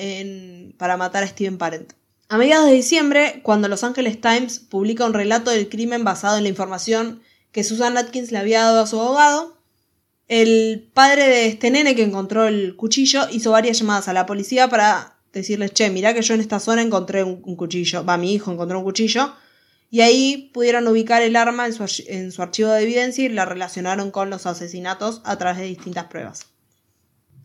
[0.77, 1.93] para matar a Steven Parent.
[2.29, 6.45] A mediados de diciembre, cuando Los Angeles Times publica un relato del crimen basado en
[6.45, 9.58] la información que Susan Atkins le había dado a su abogado,
[10.29, 14.69] el padre de este nene que encontró el cuchillo hizo varias llamadas a la policía
[14.69, 18.53] para decirles, che, mirá que yo en esta zona encontré un, cuchillo, va, mi hijo
[18.53, 19.33] encontró un cuchillo,
[19.91, 21.73] y ahí pudieron ubicar el arma en
[22.33, 26.47] su, archivo de evidencia y la relacionaron con los asesinatos a través de distintas pruebas.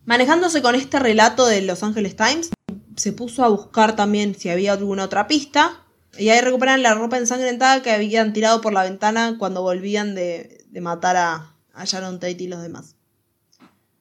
[0.06, 2.50] Manejándose con este relato de Los Angeles Times,
[2.98, 5.86] se puso a buscar también si había alguna otra pista.
[6.18, 10.66] Y ahí recuperan la ropa ensangrentada que habían tirado por la ventana cuando volvían de
[10.82, 12.96] matar a, a Sharon Tate y los demás.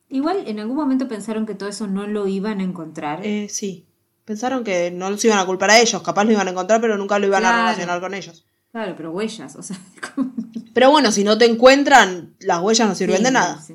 [0.08, 3.24] Igual en algún momento pensaron que todo eso no lo iban a encontrar.
[3.24, 3.86] Eh, sí.
[4.24, 6.96] Pensaron que no los iban a culpar a ellos, capaz lo iban a encontrar, pero
[6.96, 8.44] nunca lo iban a relacionar con ellos.
[8.70, 9.76] Claro, pero huellas, o sea,
[10.74, 13.60] Pero bueno, si no te encuentran, las huellas no sirven Sí, de nada.
[13.60, 13.74] sí.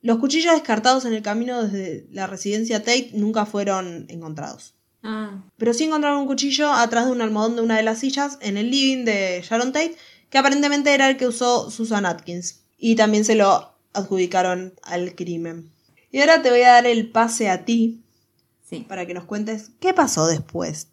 [0.00, 4.74] Los cuchillos descartados en el camino desde la residencia Tate nunca fueron encontrados.
[5.02, 8.38] Ah, Pero sí encontraron un cuchillo atrás de un almohadón de una de las sillas
[8.40, 9.96] en el living de Sharon Tate,
[10.30, 12.60] que aparentemente era el que usó Susan Atkins.
[12.78, 15.70] Y también se lo adjudicaron al crimen.
[16.10, 18.00] Y ahora te voy a dar el pase a ti
[18.62, 18.86] sí.
[18.88, 20.88] para que nos cuentes qué pasó después.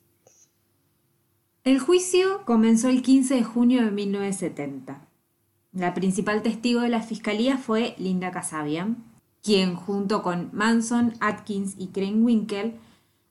[1.64, 5.08] El juicio comenzó el 15 de junio de 1970.
[5.74, 9.04] La principal testigo de la fiscalía fue Linda Kasabian,
[9.42, 12.76] quien junto con Manson, Atkins y Crane Winkle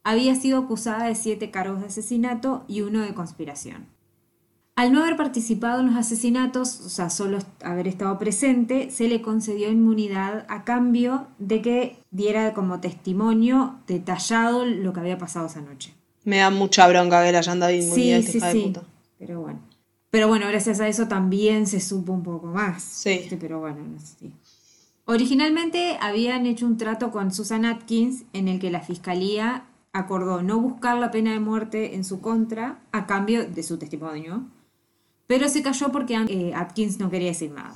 [0.03, 3.87] había sido acusada de siete cargos de asesinato y uno de conspiración.
[4.77, 9.23] Al no haber participado en los asesinatos, o sea, solo haber estado presente, se le
[9.23, 15.61] concedió inmunidad a cambio de que diera como testimonio detallado lo que había pasado esa
[15.61, 15.95] noche.
[16.25, 18.63] Me da mucha bronca que le hayan dado inmunidad Sí, esta sí, de sí.
[18.69, 18.83] puta.
[19.19, 19.61] Pero bueno.
[20.11, 22.83] Pero bueno, gracias a eso también se supo un poco más.
[22.83, 23.29] Sí.
[23.39, 24.17] Pero bueno, no sé.
[24.19, 24.33] sí.
[25.07, 30.59] Originalmente habían hecho un trato con Susan Atkins en el que la fiscalía acordó no
[30.59, 34.45] buscar la pena de muerte en su contra a cambio de su testimonio,
[35.27, 37.75] pero se cayó porque eh, Atkins no quería decir nada.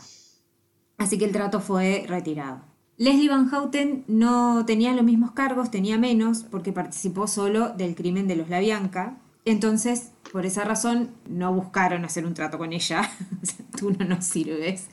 [0.99, 2.61] Así que el trato fue retirado.
[2.97, 8.27] Leslie Van Houten no tenía los mismos cargos, tenía menos, porque participó solo del crimen
[8.27, 9.19] de los Labianca.
[9.45, 13.09] Entonces, por esa razón, no buscaron hacer un trato con ella.
[13.79, 14.89] Tú no nos sirves.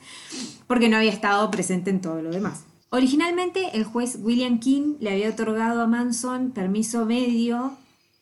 [0.68, 2.64] Porque no había estado presente en todo lo demás.
[2.90, 7.72] Originalmente, el juez William King le había otorgado a Manson permiso medio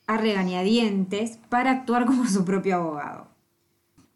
[0.07, 3.34] a regañadientes para actuar como su propio abogado.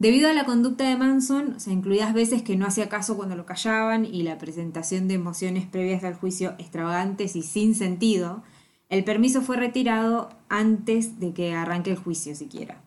[0.01, 3.35] Debido a la conducta de Manson, o sea, incluidas veces que no hacía caso cuando
[3.35, 8.45] lo callaban y la presentación de emociones previas al juicio extravagantes y sin sentido,
[8.91, 12.81] el permiso fue retirado antes de que arranque el juicio siquiera.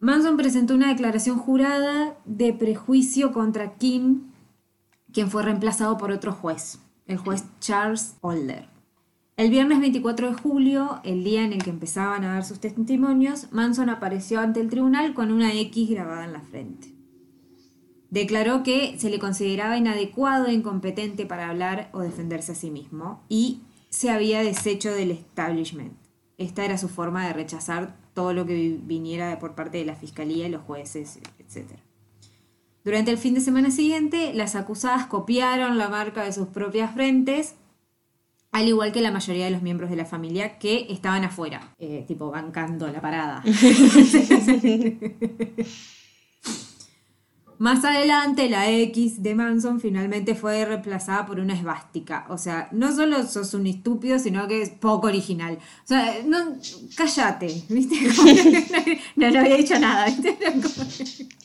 [0.00, 4.30] Manson presentó una declaración jurada de prejuicio contra Kim,
[5.12, 8.73] quien fue reemplazado por otro juez, el juez Charles Holder.
[9.36, 13.48] El viernes 24 de julio, el día en el que empezaban a dar sus testimonios,
[13.52, 16.94] Manson apareció ante el tribunal con una X grabada en la frente.
[18.10, 23.24] Declaró que se le consideraba inadecuado e incompetente para hablar o defenderse a sí mismo
[23.28, 25.94] y se había deshecho del establishment.
[26.38, 29.96] Esta era su forma de rechazar todo lo que vi- viniera por parte de la
[29.96, 31.72] fiscalía y los jueces, etc.
[32.84, 37.56] Durante el fin de semana siguiente, las acusadas copiaron la marca de sus propias frentes
[38.54, 42.04] al igual que la mayoría de los miembros de la familia que estaban afuera, eh,
[42.06, 43.42] tipo bancando la parada.
[47.58, 52.26] Más adelante, la X de Manson finalmente fue reemplazada por una esvástica.
[52.28, 55.58] O sea, no solo sos un estúpido, sino que es poco original.
[55.84, 56.56] O sea, no,
[56.96, 57.96] cállate, ¿viste?
[59.16, 60.36] no, no había dicho nada, ¿viste?
[60.62, 60.86] Como-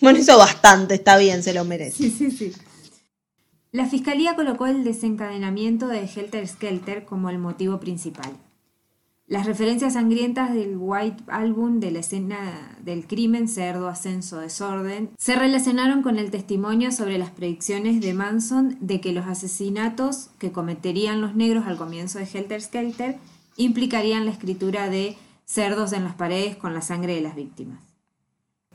[0.01, 1.97] Bueno, hizo bastante, está bien, se lo merece.
[1.97, 2.51] Sí, sí, sí.
[3.71, 8.31] La fiscalía colocó el desencadenamiento de Helter Skelter como el motivo principal.
[9.27, 15.35] Las referencias sangrientas del White Album de la escena del crimen, cerdo, ascenso, desorden, se
[15.35, 21.21] relacionaron con el testimonio sobre las predicciones de Manson de que los asesinatos que cometerían
[21.21, 23.17] los negros al comienzo de Helter Skelter
[23.55, 27.88] implicarían la escritura de cerdos en las paredes con la sangre de las víctimas.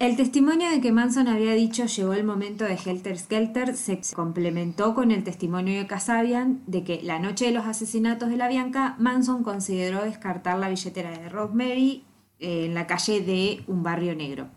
[0.01, 4.93] El testimonio de que Manson había dicho llegó el momento de Helter Skelter se complementó
[4.93, 8.97] con el testimonio de Kasabian de que la noche de los asesinatos de la Bianca,
[8.99, 12.03] Manson consideró descartar la billetera de Rosemary
[12.41, 14.49] eh, en la calle de un barrio negro.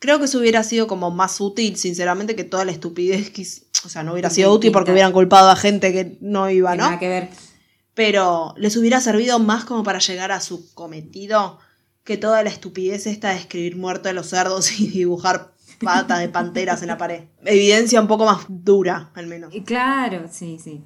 [0.00, 3.42] Creo que eso hubiera sido como más útil, sinceramente, que toda la estupidez que...
[3.86, 6.84] O sea, no hubiera sido útil porque hubieran culpado a gente que no iba, ¿no?
[6.84, 7.28] Nada que ver.
[7.94, 11.58] Pero les hubiera servido más como para llegar a su cometido
[12.04, 16.28] que toda la estupidez esta de escribir muerto de los cerdos y dibujar patas de
[16.28, 17.24] panteras en la pared.
[17.44, 19.52] Evidencia un poco más dura, al menos.
[19.64, 20.84] Claro, sí, sí.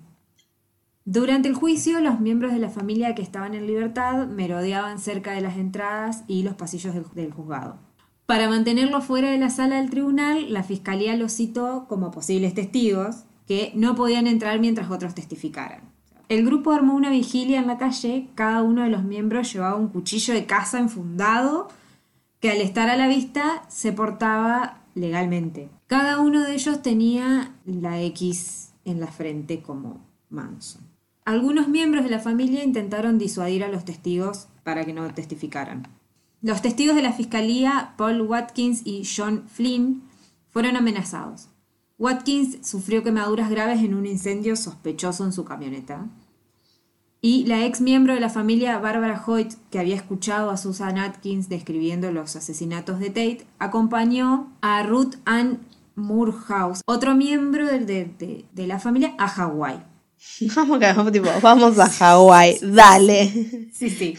[1.05, 5.41] Durante el juicio, los miembros de la familia que estaban en libertad merodeaban cerca de
[5.41, 7.79] las entradas y los pasillos del, del juzgado.
[8.27, 13.25] Para mantenerlo fuera de la sala del tribunal, la fiscalía los citó como posibles testigos
[13.47, 15.98] que no podían entrar mientras otros testificaran.
[16.29, 19.89] El grupo armó una vigilia en la calle, cada uno de los miembros llevaba un
[19.89, 21.69] cuchillo de caza enfundado
[22.41, 25.71] que al estar a la vista se portaba legalmente.
[25.87, 30.83] Cada uno de ellos tenía la X en la frente como Manson.
[31.25, 35.89] Algunos miembros de la familia intentaron disuadir a los testigos para que no testificaran.
[36.41, 40.03] Los testigos de la fiscalía, Paul Watkins y John Flynn,
[40.51, 41.49] fueron amenazados.
[41.99, 46.07] Watkins sufrió quemaduras graves en un incendio sospechoso en su camioneta.
[47.21, 51.49] Y la ex miembro de la familia, Barbara Hoyt, que había escuchado a Susan Atkins
[51.49, 55.59] describiendo los asesinatos de Tate, acompañó a Ruth Ann
[55.97, 59.83] Moorhouse, otro miembro de, de- de la familia, a Hawái.
[60.57, 63.69] Vamos, tipo, vamos a Hawái, dale.
[63.73, 64.17] Sí, sí.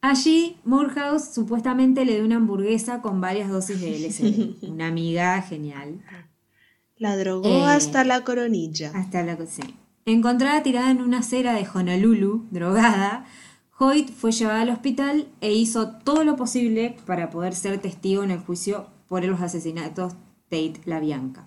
[0.00, 4.62] Allí, Moorhouse supuestamente le dio una hamburguesa con varias dosis de LSD.
[4.70, 6.02] Una amiga genial.
[6.98, 7.64] La drogó Eh.
[7.64, 8.92] hasta la coronilla.
[8.94, 9.62] Hasta la sí.
[10.06, 13.24] Encontrada tirada en una acera de Honolulu, drogada,
[13.78, 18.30] Hoyt fue llevada al hospital e hizo todo lo posible para poder ser testigo en
[18.30, 20.12] el juicio por los asesinatos
[20.50, 21.46] Tate La Bianca.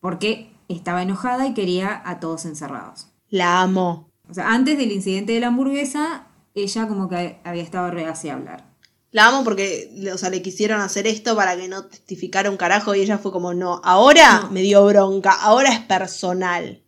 [0.00, 3.08] Porque estaba enojada y quería a todos encerrados.
[3.28, 4.10] La amo.
[4.30, 8.36] O sea, antes del incidente de la hamburguesa, ella como que había estado reacia a
[8.36, 8.64] hablar.
[9.10, 12.94] La amo porque, o sea, le quisieron hacer esto para que no testificara un carajo
[12.94, 14.50] y ella fue como, no, ahora No.
[14.50, 16.82] me dio bronca, ahora es personal.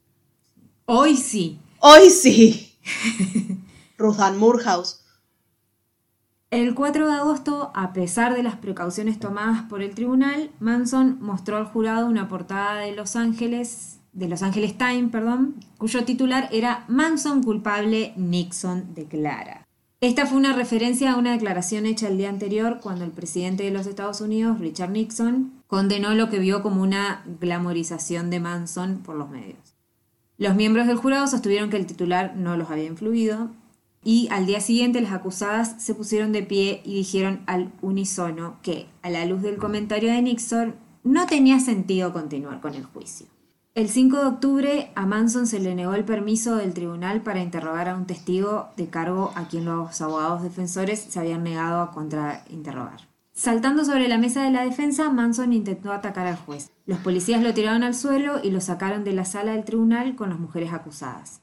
[0.92, 1.60] Hoy sí.
[1.78, 2.74] Hoy sí.
[3.96, 5.04] Ruth Ann Moorhouse.
[6.50, 11.58] El 4 de agosto, a pesar de las precauciones tomadas por el tribunal, Manson mostró
[11.58, 16.84] al jurado una portada de Los Ángeles, de Los Angeles Times, perdón, cuyo titular era
[16.88, 19.64] Manson culpable, Nixon declara.
[20.00, 23.70] Esta fue una referencia a una declaración hecha el día anterior cuando el presidente de
[23.70, 29.14] los Estados Unidos, Richard Nixon, condenó lo que vio como una glamorización de Manson por
[29.14, 29.69] los medios.
[30.40, 33.50] Los miembros del jurado sostuvieron que el titular no los había influido
[34.02, 38.86] y al día siguiente las acusadas se pusieron de pie y dijeron al unísono que,
[39.02, 43.26] a la luz del comentario de Nixon, no tenía sentido continuar con el juicio.
[43.74, 47.90] El 5 de octubre a Manson se le negó el permiso del tribunal para interrogar
[47.90, 53.09] a un testigo de cargo a quien los abogados defensores se habían negado a contrainterrogar.
[53.40, 56.72] Saltando sobre la mesa de la defensa, Manson intentó atacar al juez.
[56.84, 60.28] Los policías lo tiraron al suelo y lo sacaron de la sala del tribunal con
[60.28, 61.40] las mujeres acusadas,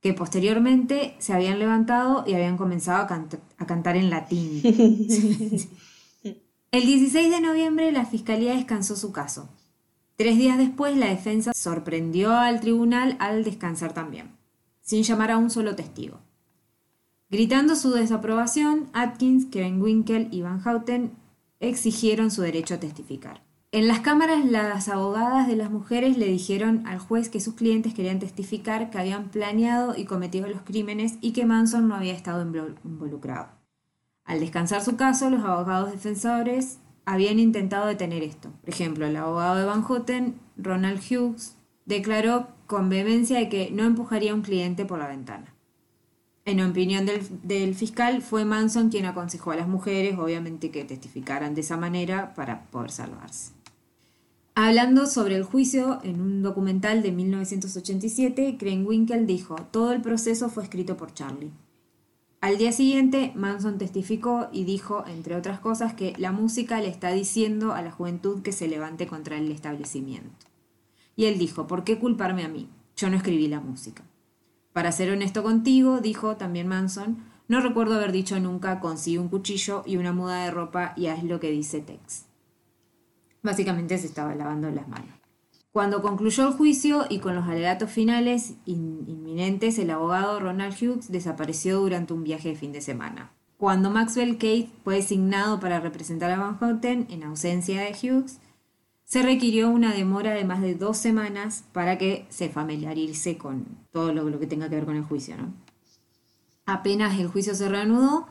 [0.00, 4.60] que posteriormente se habían levantado y habían comenzado a, cant- a cantar en latín.
[6.72, 9.48] El 16 de noviembre la fiscalía descansó su caso.
[10.16, 14.32] Tres días después la defensa sorprendió al tribunal al descansar también,
[14.80, 16.18] sin llamar a un solo testigo.
[17.30, 21.19] Gritando su desaprobación, Atkins, Kevin Winkel y Van Houten
[21.60, 23.42] exigieron su derecho a testificar.
[23.72, 27.94] En las cámaras, las abogadas de las mujeres le dijeron al juez que sus clientes
[27.94, 32.44] querían testificar que habían planeado y cometido los crímenes y que Manson no había estado
[32.44, 33.48] invol- involucrado.
[34.24, 38.50] Al descansar su caso, los abogados defensores habían intentado detener esto.
[38.60, 43.84] Por ejemplo, el abogado de Van Houten, Ronald Hughes, declaró con vehemencia de que no
[43.84, 45.54] empujaría a un cliente por la ventana.
[46.50, 47.06] En opinión
[47.44, 52.34] del, fiscal, fue Manson quien aconsejó a las mujeres, obviamente, que testificaran de esa manera
[52.34, 53.52] para poder salvarse.
[54.56, 60.48] Hablando sobre el juicio en un documental de 1987, Crane Winkel dijo, todo el proceso
[60.48, 61.52] fue escrito por Charlie.
[62.40, 67.12] Al día siguiente, Manson testificó y dijo, entre otras cosas, que la música le está
[67.12, 70.46] diciendo a la juventud que se levante contra el establecimiento.
[71.14, 72.68] Y él dijo, ¿por qué culparme a mí?
[72.96, 74.02] Yo no escribí la música.
[74.72, 79.82] Para ser honesto contigo, dijo también Manson, no recuerdo haber dicho nunca consigue un cuchillo
[79.84, 82.26] y una muda de ropa y haz lo que dice Tex.
[83.42, 85.08] Básicamente se estaba lavando las manos.
[85.72, 91.10] Cuando concluyó el juicio y con los alegatos finales in- inminentes, el abogado Ronald Hughes
[91.10, 93.32] desapareció durante un viaje de fin de semana.
[93.56, 98.40] Cuando Maxwell Cate fue designado para representar a Van Houten en ausencia de Hughes,
[99.10, 104.12] se requirió una demora de más de dos semanas para que se familiarice con todo
[104.12, 105.36] lo, que tenga que ver con el juicio.
[105.36, 105.52] ¿no?
[106.64, 108.28] Apenas el juicio se reanudó,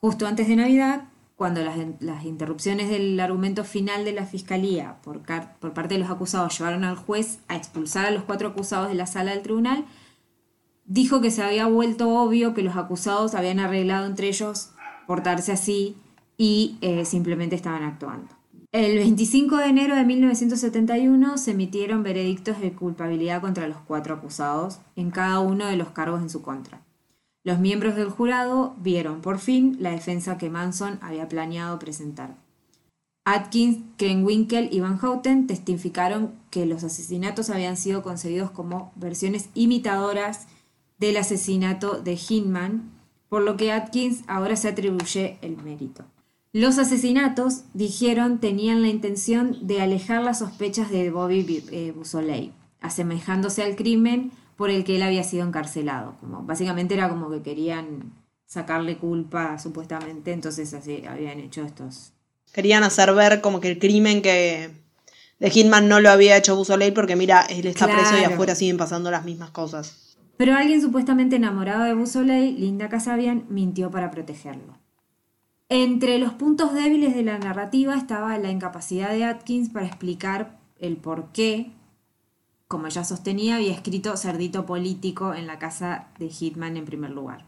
[0.00, 1.04] justo antes de Navidad,
[1.36, 6.82] cuando las, interrupciones del argumento final de la fiscalía por parte de los acusados llevaron
[6.82, 9.84] al juez a expulsar a los cuatro acusados de la sala del tribunal,
[10.86, 14.70] dijo que se había vuelto obvio que los acusados habían arreglado entre ellos
[15.06, 15.96] portarse así
[16.36, 18.39] y eh, simplemente estaban actuando.
[18.72, 24.78] El 25 de enero de 1971 se emitieron veredictos de culpabilidad contra los cuatro acusados
[24.94, 26.80] en cada uno de los cargos en su contra.
[27.42, 32.36] Los miembros del jurado vieron por fin la defensa que Manson había planeado presentar.
[33.24, 40.46] Atkins, Krenwinkel y Van Houten testificaron que los asesinatos habían sido concebidos como versiones imitadoras
[40.96, 42.88] del asesinato de Hinman,
[43.28, 46.04] por lo que Atkins ahora se atribuye el mérito.
[46.52, 53.62] Los asesinatos, dijeron, tenían la intención de alejar las sospechas de Bobby eh, Busoley, asemejándose
[53.62, 56.16] al crimen por el que él había sido encarcelado.
[56.18, 58.12] Como, básicamente era como que querían
[58.46, 62.12] sacarle culpa, supuestamente, entonces así habían hecho estos.
[62.52, 64.70] Querían hacer ver como que el crimen que
[65.38, 68.76] de Hitman no lo había hecho Busoley porque mira, él está preso y afuera siguen
[68.76, 70.16] pasando las mismas cosas.
[70.36, 74.79] Pero alguien supuestamente enamorado de Busoley, Linda Casabian, mintió para protegerlo.
[75.72, 80.96] Entre los puntos débiles de la narrativa estaba la incapacidad de Atkins para explicar el
[80.96, 81.70] por qué,
[82.66, 87.44] como ella sostenía, había escrito cerdito político en la casa de Hitman en primer lugar.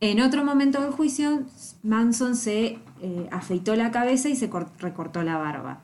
[0.00, 1.42] En otro momento del juicio,
[1.82, 5.82] Manson se eh, afeitó la cabeza y se cor- recortó la barba.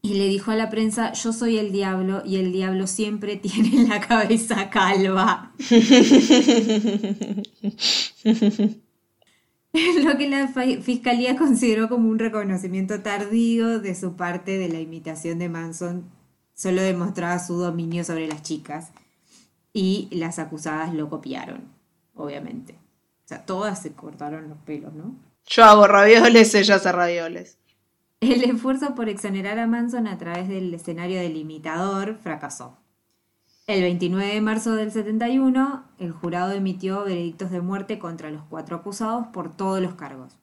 [0.00, 3.86] Y le dijo a la prensa, yo soy el diablo y el diablo siempre tiene
[3.86, 5.52] la cabeza calva.
[10.04, 10.48] Lo que la
[10.82, 16.04] fiscalía consideró como un reconocimiento tardío de su parte de la imitación de Manson.
[16.54, 18.90] Solo demostraba su dominio sobre las chicas.
[19.72, 21.68] Y las acusadas lo copiaron,
[22.14, 22.74] obviamente.
[23.24, 25.14] O sea, todas se cortaron los pelos, ¿no?
[25.46, 27.58] Yo hago ravioles, ella hace ravioles.
[28.20, 32.76] El esfuerzo por exonerar a Manson a través del escenario del imitador fracasó.
[33.68, 38.76] El 29 de marzo del 71, el jurado emitió veredictos de muerte contra los cuatro
[38.76, 40.38] acusados por todos los cargos.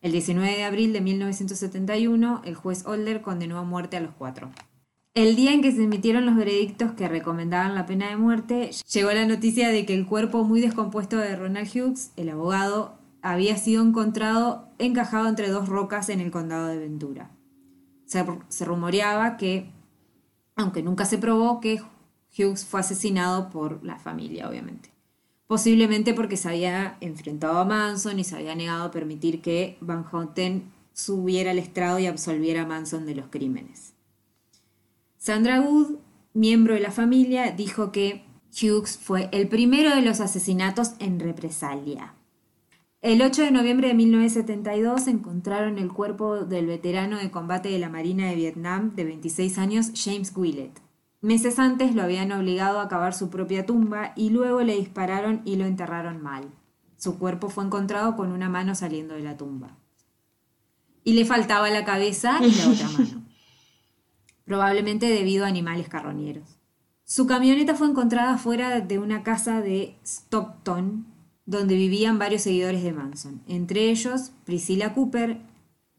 [0.00, 4.50] El 19 de abril de 1971, el juez Holder condenó a muerte a los cuatro.
[5.14, 9.12] El día en que se emitieron los veredictos que recomendaban la pena de muerte, llegó
[9.12, 13.84] la noticia de que el cuerpo muy descompuesto de Ronald Hughes, el abogado, había sido
[13.84, 17.30] encontrado encajado entre dos rocas en el condado de Ventura.
[18.06, 19.70] Se, se rumoreaba que,
[20.56, 21.80] aunque nunca se probó, que
[22.36, 24.90] Hughes fue asesinado por la familia, obviamente.
[25.46, 30.04] Posiblemente porque se había enfrentado a Manson y se había negado a permitir que Van
[30.04, 33.94] Houten subiera al estrado y absolviera a Manson de los crímenes.
[35.18, 35.96] Sandra Wood,
[36.34, 42.14] miembro de la familia, dijo que Hughes fue el primero de los asesinatos en represalia.
[43.02, 47.88] El 8 de noviembre de 1972 encontraron el cuerpo del veterano de combate de la
[47.88, 50.80] Marina de Vietnam de 26 años, James Willett.
[51.22, 55.56] Meses antes lo habían obligado a cavar su propia tumba y luego le dispararon y
[55.56, 56.50] lo enterraron mal.
[56.96, 59.76] Su cuerpo fue encontrado con una mano saliendo de la tumba.
[61.04, 63.24] Y le faltaba la cabeza y la otra mano.
[64.44, 66.58] Probablemente debido a animales carroñeros.
[67.04, 71.06] Su camioneta fue encontrada fuera de una casa de Stockton,
[71.44, 75.40] donde vivían varios seguidores de Manson, entre ellos Priscilla Cooper,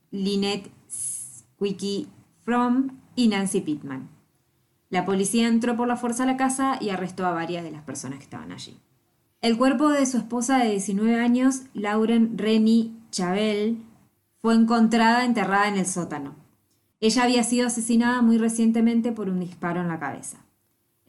[0.10, 2.08] Lynette Squeaky
[2.44, 4.21] From y Nancy Pittman.
[4.92, 7.82] La policía entró por la fuerza a la casa y arrestó a varias de las
[7.82, 8.78] personas que estaban allí.
[9.42, 13.80] El cuerpo de su esposa de 19 años, Lauren Rennie Chabel,
[14.38, 16.36] fue encontrada enterrada en el sótano.
[17.00, 20.46] Ella había sido asesinada muy recientemente por un disparo en la cabeza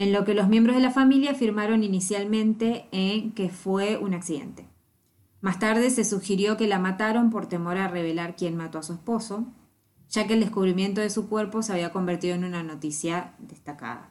[0.03, 4.67] en lo que los miembros de la familia afirmaron inicialmente en que fue un accidente.
[5.41, 8.95] Más tarde se sugirió que la mataron por temor a revelar quién mató a su
[8.95, 9.47] esposo,
[10.13, 14.11] ya que el descubrimiento de su cuerpo se había convertido en una noticia destacada.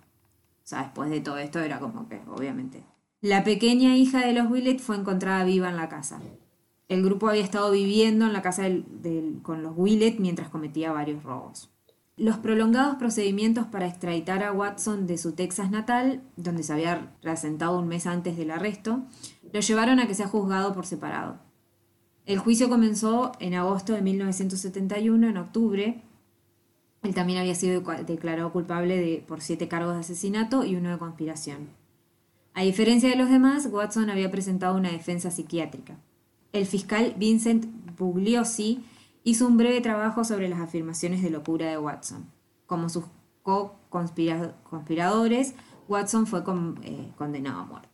[0.63, 2.83] O sea, después de todo esto era como que, obviamente.
[3.21, 6.19] La pequeña hija de los Willett fue encontrada viva en la casa.
[6.89, 11.23] El grupo había estado viviendo en la casa del- con los Willett mientras cometía varios
[11.23, 11.69] robos.
[12.17, 17.77] Los prolongados procedimientos para extraditar a Watson de su Texas natal, donde se había reasentado
[17.79, 19.03] un mes antes del arresto,
[19.53, 21.39] lo llevaron a que sea juzgado por separado.
[22.26, 26.03] El juicio comenzó en agosto de 1971, en octubre.
[27.03, 30.97] Él también había sido declarado culpable de, por siete cargos de asesinato y uno de
[30.97, 31.69] conspiración.
[32.53, 35.97] A diferencia de los demás, Watson había presentado una defensa psiquiátrica.
[36.51, 37.65] El fiscal Vincent
[37.97, 38.84] Bugliosi
[39.24, 42.26] hizo un breve trabajo sobre las afirmaciones de locura de Watson.
[42.65, 43.05] Como sus
[43.43, 45.53] co-conspiradores,
[45.88, 46.43] Watson fue
[46.84, 47.90] eh, condenado a muerte.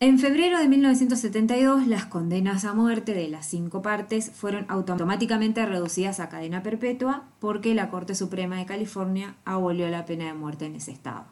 [0.00, 6.20] En febrero de 1972, las condenas a muerte de las cinco partes fueron automáticamente reducidas
[6.20, 10.76] a cadena perpetua porque la Corte Suprema de California abolió la pena de muerte en
[10.76, 11.26] ese estado.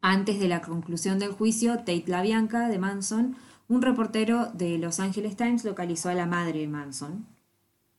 [0.00, 3.36] Antes de la conclusión del juicio, Tate LaBianca de Manson,
[3.68, 7.26] un reportero de Los Angeles Times localizó a la madre de Manson,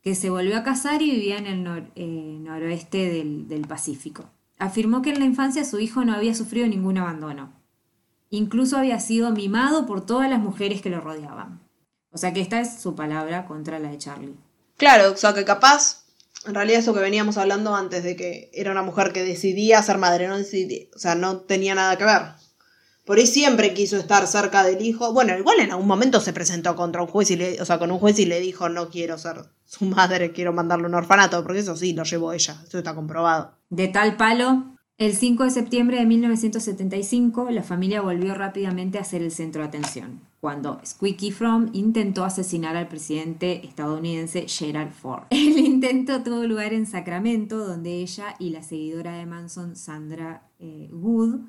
[0.02, 4.26] que se volvió a casar y vivía en el eh, noroeste del Pacífico.
[4.60, 7.65] Afirmó que en la infancia su hijo no había sufrido ningún abandono.
[8.30, 11.62] Incluso había sido mimado por todas las mujeres que lo rodeaban.
[12.12, 14.36] O sea que esta es su palabra contra la de Charlie.
[14.78, 16.06] Claro, o sea que capaz,
[16.46, 19.98] en realidad eso que veníamos hablando antes de que era una mujer que decidía ser
[19.98, 22.22] madre, no decidía, o sea, no tenía nada que ver.
[23.06, 25.14] Por ahí siempre quiso estar cerca del hijo.
[25.14, 27.92] Bueno, igual en algún momento se presentó contra un juez y le, o sea, con
[27.92, 31.44] un juez y le dijo no quiero ser su madre, quiero mandarle a un orfanato,
[31.44, 33.54] porque eso sí lo llevó ella, eso está comprobado.
[33.70, 39.22] De tal palo, el 5 de septiembre de 1975, la familia volvió rápidamente a ser
[39.22, 45.26] el centro de atención, cuando Squeaky Fromm intentó asesinar al presidente estadounidense Gerald Ford.
[45.32, 50.90] El intento tuvo lugar en Sacramento, donde ella y la seguidora de Manson, Sandra eh,
[50.94, 51.42] Wood,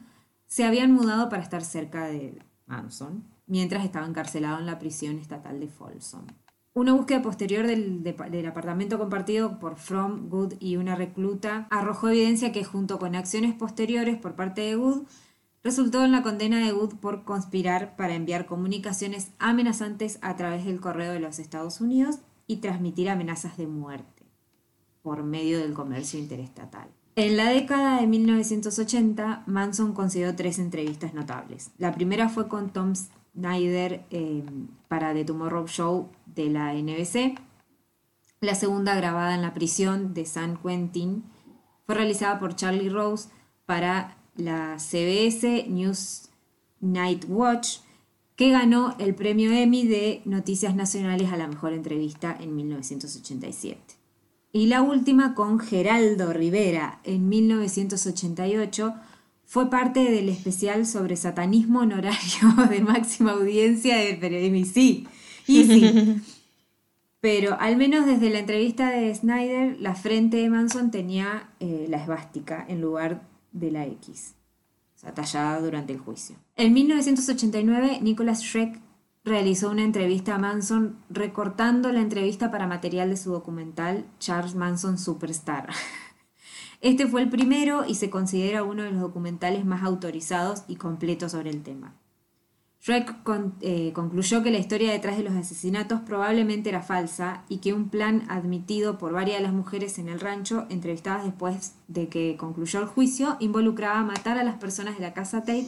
[0.48, 5.60] se habían mudado para estar cerca de Manson, mientras estaba encarcelado en la prisión estatal
[5.60, 6.26] de Folsom.
[6.76, 12.64] Una búsqueda posterior del, apartamento compartido por From, Good y una recluta arrojó evidencia que
[12.64, 15.06] junto con acciones posteriores por parte de Good,
[15.64, 20.78] resultó en la condena de Good por conspirar para enviar comunicaciones amenazantes a través del
[20.78, 24.24] correo de los Estados Unidos y transmitir amenazas de muerte
[25.00, 26.90] por medio del comercio interestatal.
[27.14, 31.70] En la década de 1980, Manson concedió tres entrevistas notables.
[31.78, 34.44] La primera fue con Tom Snyder eh,
[34.88, 37.40] para The Tomorrow Show de la NBC.
[38.40, 41.24] La segunda, grabada en la prisión de San Quentin,
[41.86, 43.28] fue realizada por Charlie Rose
[43.64, 46.28] para la CBS News
[46.80, 47.78] Night Watch,
[48.36, 53.96] que ganó el premio Emmy de Noticias Nacionales a la mejor entrevista en 1987.
[54.52, 58.94] Y la última con Geraldo Rivera en 1988
[59.46, 64.70] fue parte del especial sobre satanismo honorario de máxima audiencia del periodismo.
[64.72, 65.06] Sí,
[65.60, 66.22] y sí.
[67.20, 71.96] Pero al menos desde la entrevista de Snyder, la frente de Manson tenía eh, la
[71.96, 74.34] esvástica en lugar de la X,
[74.94, 76.36] o sea, tallada durante el juicio.
[76.54, 78.78] En 1989, Nicholas Schreck
[79.24, 84.98] realizó una entrevista a Manson recortando la entrevista para material de su documental Charles Manson
[84.98, 85.70] Superstar.
[86.82, 91.32] Este fue el primero y se considera uno de los documentales más autorizados y completos
[91.32, 91.94] sobre el tema.
[92.86, 93.16] Shrek
[93.62, 97.88] eh, concluyó que la historia detrás de los asesinatos probablemente era falsa y que un
[97.88, 102.78] plan admitido por varias de las mujeres en el rancho, entrevistadas después de que concluyó
[102.78, 105.66] el juicio, involucraba matar a las personas de la casa Tate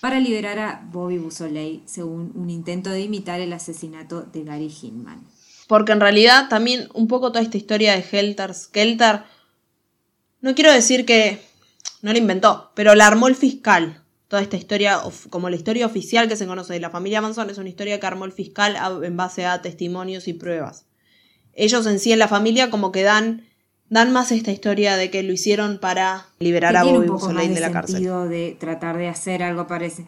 [0.00, 5.24] para liberar a Bobby Busoley, según un intento de imitar el asesinato de Gary Hinman.
[5.68, 9.22] Porque en realidad también un poco toda esta historia de Helter Skelter,
[10.40, 11.40] no quiero decir que
[12.02, 14.02] no la inventó, pero la armó el fiscal.
[14.28, 15.00] Toda esta historia,
[15.30, 18.06] como la historia oficial que se conoce de la familia Manson, es una historia que
[18.06, 20.84] armó el fiscal en base a testimonios y pruebas.
[21.54, 23.46] Ellos en sí en la familia como que dan,
[23.88, 27.60] dan más esta historia de que lo hicieron para liberar a Bobby Busoley de de
[27.60, 27.94] la cárcel.
[27.96, 30.06] sentido de tratar de hacer algo parece.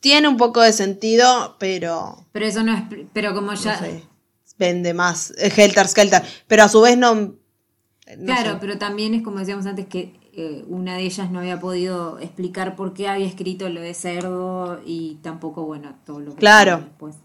[0.00, 3.74] Tiene un poco de sentido, pero Pero eso no es, pero como ya...
[3.74, 4.02] no sé,
[4.58, 6.22] vende más eh, Helter Skelter.
[6.46, 7.14] Pero a su vez no...
[7.14, 7.34] no
[8.24, 8.56] Claro, sé.
[8.62, 12.76] pero también es como decíamos antes que eh, una de ellas no había podido explicar
[12.76, 16.78] por qué había escrito lo de cerdo y tampoco, bueno, todo lo que Claro.
[16.78, 17.16] después.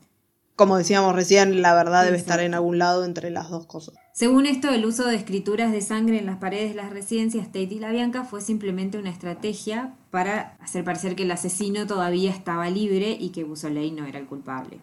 [0.55, 3.95] Como decíamos recién, la verdad debe estar en algún lado entre las dos cosas.
[4.13, 7.63] Según esto, el uso de escrituras de sangre en las paredes de las residencias Tate
[7.71, 12.69] y La Bianca fue simplemente una estrategia para hacer parecer que el asesino todavía estaba
[12.69, 14.79] libre y que Busoley no era el culpable.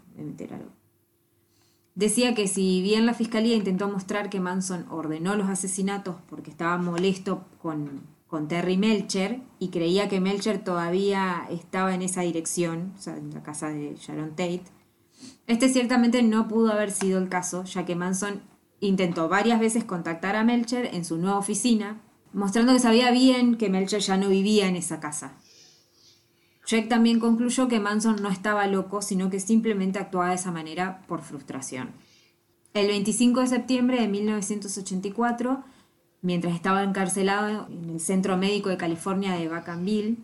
[1.94, 6.76] Decía que si bien la fiscalía intentó mostrar que Manson ordenó los asesinatos porque estaba
[6.76, 8.02] molesto con,
[8.32, 13.34] con Terry Melcher y creía que Melcher todavía estaba en esa dirección, o sea, en
[13.34, 14.62] la casa de Sharon Tate,
[15.46, 18.40] este ciertamente no pudo haber sido el caso, ya que Manson
[18.80, 22.00] intentó varias veces contactar a Melcher en su nueva oficina,
[22.32, 25.34] mostrando que sabía bien que Melcher ya no vivía en esa casa.
[26.66, 31.02] Jack también concluyó que Manson no estaba loco, sino que simplemente actuaba de esa manera
[31.06, 31.90] por frustración.
[32.72, 35.64] El 25 de septiembre de 1984,
[36.22, 40.16] mientras estaba encarcelado en el Centro Médico de California de Vacaville,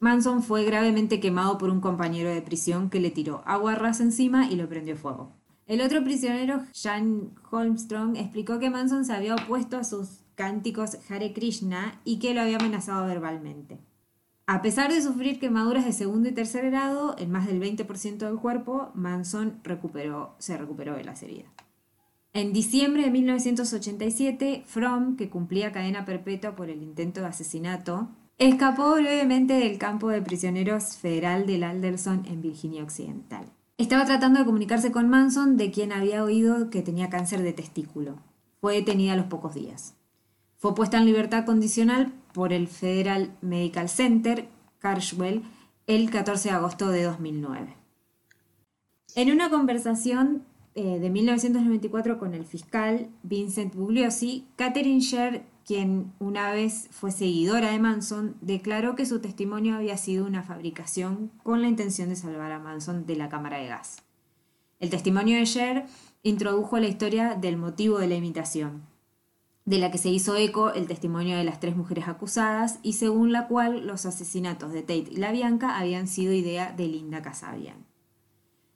[0.00, 4.50] Manson fue gravemente quemado por un compañero de prisión que le tiró agua ras encima
[4.50, 5.32] y lo prendió fuego.
[5.66, 11.32] El otro prisionero, Jan Holmstrom, explicó que Manson se había opuesto a sus cánticos Hare
[11.32, 13.78] Krishna y que lo había amenazado verbalmente.
[14.46, 18.36] A pesar de sufrir quemaduras de segundo y tercer grado en más del 20% del
[18.36, 19.62] cuerpo, Manson
[20.38, 21.50] se recuperó de las heridas.
[22.36, 28.08] En diciembre de 1987, Fromm, que cumplía cadena perpetua por el intento de asesinato,
[28.38, 33.44] escapó brevemente del campo de prisioneros federal del Alderson en Virginia Occidental.
[33.78, 38.16] Estaba tratando de comunicarse con Manson, de quien había oído que tenía cáncer de testículo.
[38.60, 39.94] Fue detenida a los pocos días.
[40.56, 44.48] Fue puesta en libertad condicional por el Federal Medical Center,
[44.80, 45.44] Carswell,
[45.86, 47.76] el 14 de agosto de 2009.
[49.14, 50.42] En una conversación
[50.76, 57.70] eh, de 1994 con el fiscal Vincent Bugliosi, Catherine Sher, quien una vez fue seguidora
[57.70, 62.50] de Manson, declaró que su testimonio había sido una fabricación con la intención de salvar
[62.50, 64.02] a Manson de la cámara de gas.
[64.80, 65.86] El testimonio de Sher
[66.24, 68.82] introdujo la historia del motivo de la imitación,
[69.64, 73.30] de la que se hizo eco el testimonio de las tres mujeres acusadas y según
[73.30, 77.93] la cual los asesinatos de Tate y la Bianca habían sido idea de Linda Casabian.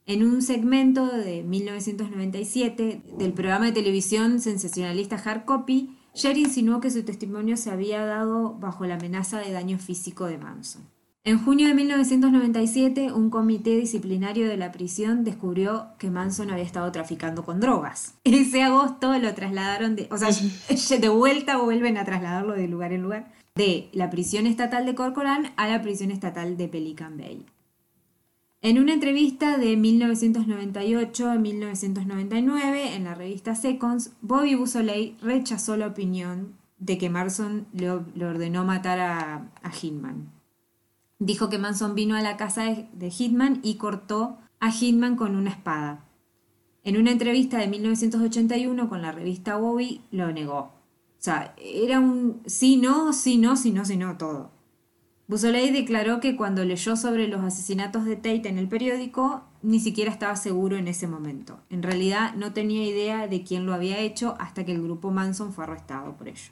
[0.09, 6.89] En un segmento de 1997 del programa de televisión sensacionalista Hard Copy, Sher insinuó que
[6.89, 10.81] su testimonio se había dado bajo la amenaza de daño físico de Manson.
[11.23, 16.91] En junio de 1997, un comité disciplinario de la prisión descubrió que Manson había estado
[16.91, 18.15] traficando con drogas.
[18.23, 20.29] Ese agosto lo trasladaron de, o sea,
[20.99, 25.51] de vuelta vuelven a trasladarlo de lugar en lugar, de la prisión estatal de Corcoran
[25.55, 27.45] a la prisión estatal de Pelican Bay.
[28.61, 35.87] En una entrevista de 1998 a 1999 en la revista Seconds, Bobby Busoley rechazó la
[35.87, 40.29] opinión de que Manson le, ordenó matar a, Hitman.
[41.19, 45.37] Dijo que Manson vino a la casa de, de Hitman y cortó a Hitman con
[45.37, 46.05] una espada.
[46.83, 50.57] En una entrevista de 1981 con la revista Bobby lo negó.
[50.57, 54.51] O sea, era un sí, no, sí, no, sí, no, sí, no, todo.
[55.29, 60.11] Busoley declaró que cuando leyó sobre los asesinatos de Tate en el periódico, ni siquiera
[60.11, 61.59] estaba seguro en ese momento.
[61.69, 65.53] En realidad no tenía idea de quién lo había hecho hasta que el grupo Manson
[65.53, 66.51] fue arrestado por ello.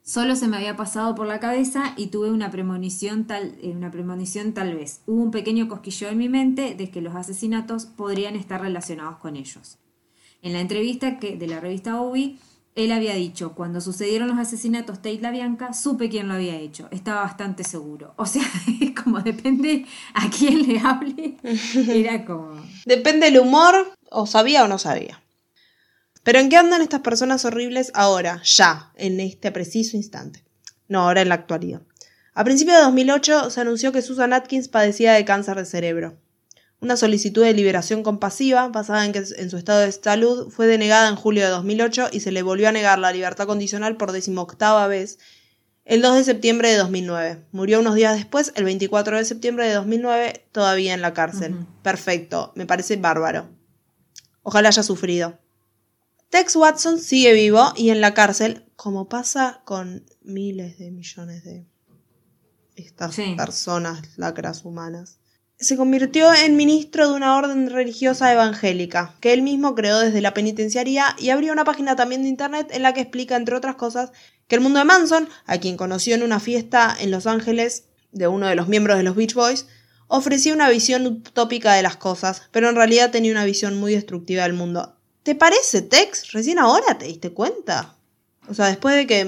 [0.00, 3.90] Solo se me había pasado por la cabeza y tuve una premonición tal, eh, una
[3.90, 5.02] premonición tal vez.
[5.06, 9.34] Hubo un pequeño cosquillo en mi mente de que los asesinatos podrían estar relacionados con
[9.34, 9.78] ellos.
[10.40, 12.38] En la entrevista que, de la revista OBI,
[12.78, 16.86] él había dicho, cuando sucedieron los asesinatos Tate La Bianca, supe quién lo había hecho,
[16.92, 18.14] estaba bastante seguro.
[18.16, 18.44] O sea,
[19.02, 21.36] como depende a quién le hable,
[21.88, 22.62] era como...
[22.86, 25.20] Depende del humor, o sabía o no sabía.
[26.22, 30.44] Pero ¿en qué andan estas personas horribles ahora, ya, en este preciso instante?
[30.86, 31.82] No, ahora en la actualidad.
[32.32, 36.16] A principios de 2008 se anunció que Susan Atkins padecía de cáncer de cerebro.
[36.80, 41.08] Una solicitud de liberación compasiva, basada en que en su estado de salud, fue denegada
[41.08, 44.86] en julio de 2008 y se le volvió a negar la libertad condicional por decimoctava
[44.86, 45.18] vez
[45.84, 47.46] el 2 de septiembre de 2009.
[47.50, 51.66] Murió unos días después, el 24 de septiembre de 2009, todavía en la cárcel.
[51.82, 53.48] Perfecto, me parece bárbaro.
[54.42, 55.38] Ojalá haya sufrido.
[56.28, 61.66] Tex Watson sigue vivo y en la cárcel, como pasa con miles de millones de
[62.76, 65.17] estas personas lacras humanas
[65.60, 70.32] se convirtió en ministro de una orden religiosa evangélica, que él mismo creó desde la
[70.32, 74.12] penitenciaría y abrió una página también de internet en la que explica, entre otras cosas,
[74.46, 78.28] que el mundo de Manson, a quien conoció en una fiesta en Los Ángeles de
[78.28, 79.66] uno de los miembros de los Beach Boys,
[80.06, 84.44] ofrecía una visión utópica de las cosas, pero en realidad tenía una visión muy destructiva
[84.44, 84.94] del mundo.
[85.24, 86.32] ¿Te parece, Tex?
[86.32, 87.96] Recién ahora te diste cuenta.
[88.48, 89.24] O sea, después de que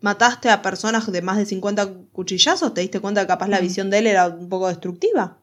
[0.00, 3.62] mataste a personas de más de 50 cuchillazos, te diste cuenta que capaz la mm.
[3.62, 5.38] visión de él era un poco destructiva.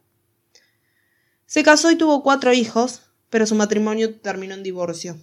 [1.48, 5.18] Se casó y tuvo cuatro hijos, pero su matrimonio terminó en divorcio.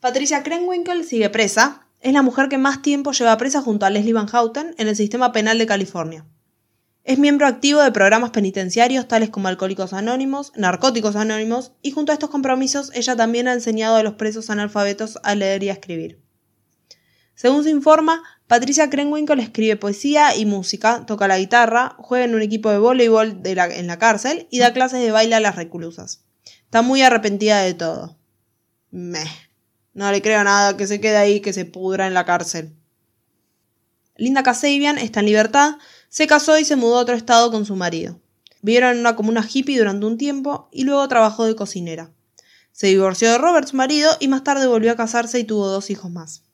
[0.00, 1.86] Patricia Krenwinkel sigue presa.
[2.00, 4.96] Es la mujer que más tiempo lleva presa junto a Leslie Van Houten en el
[4.96, 6.24] sistema penal de California.
[7.04, 12.14] Es miembro activo de programas penitenciarios tales como Alcohólicos Anónimos, Narcóticos Anónimos, y junto a
[12.14, 16.22] estos compromisos ella también ha enseñado a los presos analfabetos a leer y a escribir.
[17.34, 22.42] Según se informa, Patricia Krenwinkel escribe poesía y música, toca la guitarra, juega en un
[22.42, 26.24] equipo de voleibol en la cárcel y da clases de baile a las reclusas.
[26.64, 28.18] Está muy arrepentida de todo.
[28.90, 29.30] Meh.
[29.94, 32.74] No le creo nada que se quede ahí, que se pudra en la cárcel.
[34.16, 35.76] Linda Kasabian está en libertad,
[36.08, 38.18] se casó y se mudó a otro estado con su marido.
[38.62, 42.10] Vivieron en una comuna hippie durante un tiempo y luego trabajó de cocinera.
[42.72, 45.88] Se divorció de Robert, su marido, y más tarde volvió a casarse y tuvo dos
[45.90, 46.49] hijos más.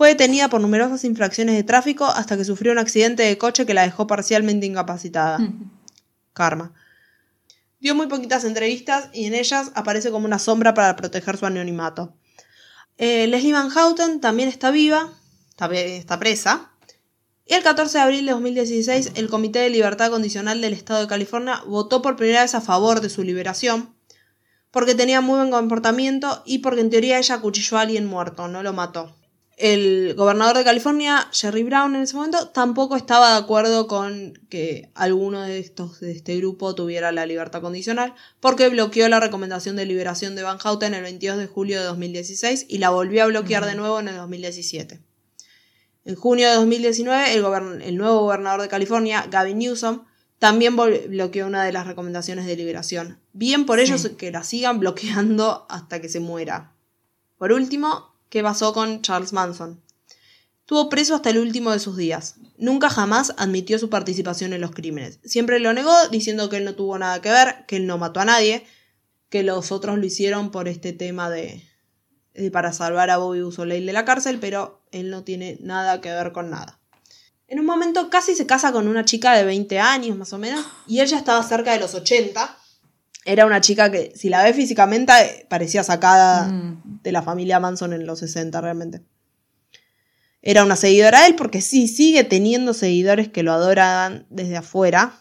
[0.00, 3.74] Fue detenida por numerosas infracciones de tráfico hasta que sufrió un accidente de coche que
[3.74, 5.38] la dejó parcialmente incapacitada.
[6.32, 6.72] Karma.
[7.80, 12.14] Dio muy poquitas entrevistas y en ellas aparece como una sombra para proteger su anonimato.
[12.96, 15.12] Eh, Leslie Van Houten también está viva,
[15.50, 16.70] está, presa.
[17.44, 21.08] Y el 14 de abril de 2016, el Comité de Libertad Condicional del Estado de
[21.08, 23.94] California votó por primera vez a favor de su liberación,
[24.70, 28.62] porque tenía muy buen comportamiento y porque en teoría ella acuchilló a alguien muerto, no
[28.62, 29.19] lo mató.
[29.60, 34.90] El gobernador de California, Jerry Brown, en ese momento, tampoco estaba de acuerdo con que
[34.94, 39.84] alguno de estos de este grupo tuviera la libertad condicional, porque bloqueó la recomendación de
[39.84, 43.66] liberación de Van Houten el 22 de julio de 2016 y la volvió a bloquear
[43.66, 45.00] de nuevo en el 2017.
[46.06, 47.44] En junio de 2019, el,
[47.82, 50.04] el nuevo gobernador de California, Gavin Newsom,
[50.38, 53.20] también bloqueó una de las recomendaciones de liberación.
[53.34, 56.72] Bien por ellos que la sigan bloqueando hasta que se muera.
[57.36, 59.82] Por último, ¿qué pasó con Charles Manson?
[60.60, 62.36] Estuvo preso hasta el último de sus días.
[62.56, 65.18] Nunca jamás admitió su participación en los crímenes.
[65.24, 68.20] Siempre lo negó, diciendo que él no tuvo nada que ver, que él no mató
[68.20, 68.64] a nadie,
[69.28, 71.64] que los otros lo hicieron por este tema de,
[72.52, 76.30] para salvar a Bobby Soleil de la cárcel, pero él no tiene nada que ver
[76.30, 76.78] con nada.
[77.48, 80.64] En un momento casi se casa con una chica de 20 años más o menos,
[80.86, 82.58] y ella estaba cerca de los 80.
[83.30, 87.00] Era una chica que, si la ve físicamente, eh, parecía sacada Mm.
[87.02, 89.02] de la familia Manson en los 60 realmente.
[90.42, 95.14] Era una seguidora de él porque sí, sigue teniendo seguidores que lo adoraban desde afuera.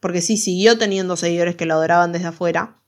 [0.00, 2.78] Porque sí, siguió teniendo seguidores que lo adoraban desde afuera.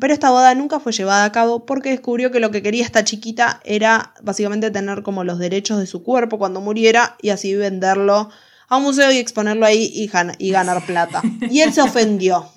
[0.00, 3.04] Pero esta boda nunca fue llevada a cabo porque descubrió que lo que quería esta
[3.04, 8.30] chiquita era básicamente tener como los derechos de su cuerpo cuando muriera y así venderlo
[8.68, 11.22] a un museo y exponerlo ahí y, gan- y ganar plata.
[11.50, 12.48] Y él se ofendió.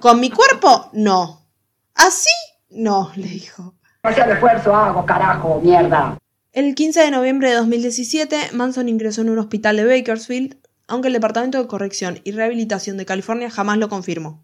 [0.00, 0.90] ¿Con mi cuerpo?
[0.92, 1.46] No.
[1.94, 2.30] ¿Así?
[2.70, 3.74] No, le dijo.
[4.02, 6.18] Esfuerzo hago, carajo, mierda.
[6.52, 11.14] El 15 de noviembre de 2017, Manson ingresó en un hospital de Bakersfield, aunque el
[11.14, 14.42] Departamento de Corrección y Rehabilitación de California jamás lo confirmó.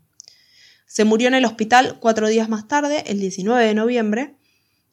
[0.86, 4.34] Se murió en el hospital cuatro días más tarde, el 19 de noviembre,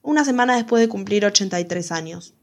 [0.03, 2.35] una semana después de cumplir 83 años.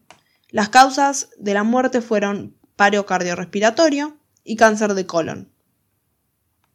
[0.51, 5.54] Las causas de la muerte fueron paro cardiorrespiratorio y cáncer de colon.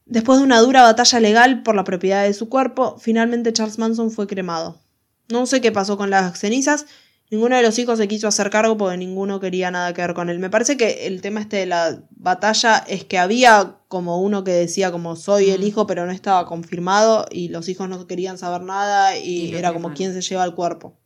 [0.09, 4.09] Después de una dura batalla legal por la propiedad de su cuerpo, finalmente Charles Manson
[4.09, 4.81] fue cremado.
[5.29, 6.87] No sé qué pasó con las cenizas,
[7.29, 10.31] ninguno de los hijos se quiso hacer cargo porque ninguno quería nada que ver con
[10.31, 10.39] él.
[10.39, 14.51] Me parece que el tema este de la batalla es que había como uno que
[14.51, 18.63] decía como soy el hijo pero no estaba confirmado y los hijos no querían saber
[18.63, 20.97] nada y, era como quién se lleva el cuerpo.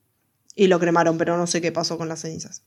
[0.55, 2.63] Y lo cremaron, pero no sé qué pasó con las cenizas.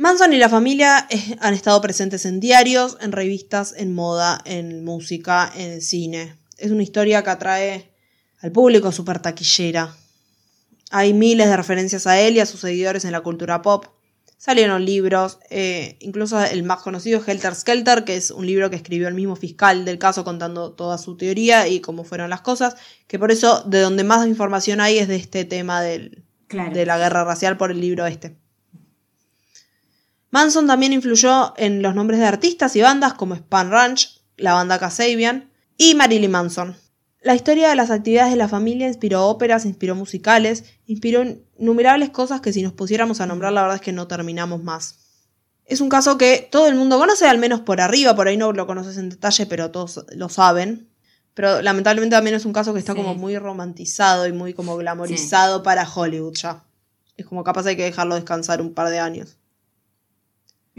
[0.00, 4.82] Manson y la familia eh, han estado presentes en diarios, en revistas, en moda, en
[4.82, 6.36] música, en cine.
[6.56, 7.92] Es una historia que atrae
[8.40, 9.94] al público súper taquillera.
[10.90, 13.84] Hay miles de referencias a él y a sus seguidores en la cultura pop.
[14.38, 18.76] Salieron libros, eh, incluso el más conocido es Helter Skelter, que es un libro que
[18.76, 22.74] escribió el mismo fiscal del caso contando toda su teoría y cómo fueron las cosas,
[23.06, 26.72] que por eso de donde más información hay es de este tema del, Claro.
[26.74, 28.39] de la guerra racial por el libro este.
[30.30, 34.78] Manson también influyó en los nombres de artistas y bandas como Span Ranch, la banda
[34.78, 36.76] Kasabian y Marilyn Manson.
[37.22, 41.22] La historia de las actividades de la familia inspiró óperas, inspiró musicales, inspiró
[41.58, 44.96] innumerables cosas que si nos pusiéramos a nombrar la verdad es que no terminamos más.
[45.66, 48.52] Es un caso que todo el mundo conoce, al menos por arriba, por ahí no
[48.52, 50.88] lo conoces en detalle, pero todos lo saben.
[51.34, 52.98] Pero lamentablemente también es un caso que está Sí.
[52.98, 56.64] como muy romantizado y muy como glamorizado para Hollywood ya.
[57.16, 59.36] Es como capaz hay que dejarlo descansar un par de años.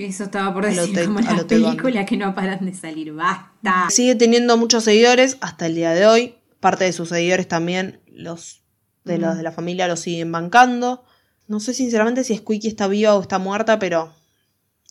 [0.06, 3.14] Eso estaba por decir, como las películas que no paran de salir.
[3.14, 3.88] ¡Basta!
[3.90, 6.36] Sigue teniendo muchos seguidores hasta el día de hoy.
[6.60, 8.64] Parte de sus seguidores también, los
[9.04, 11.04] de los de la familia, lo siguen bancando.
[11.48, 14.14] No sé sinceramente si Squeaky está viva o está muerta, pero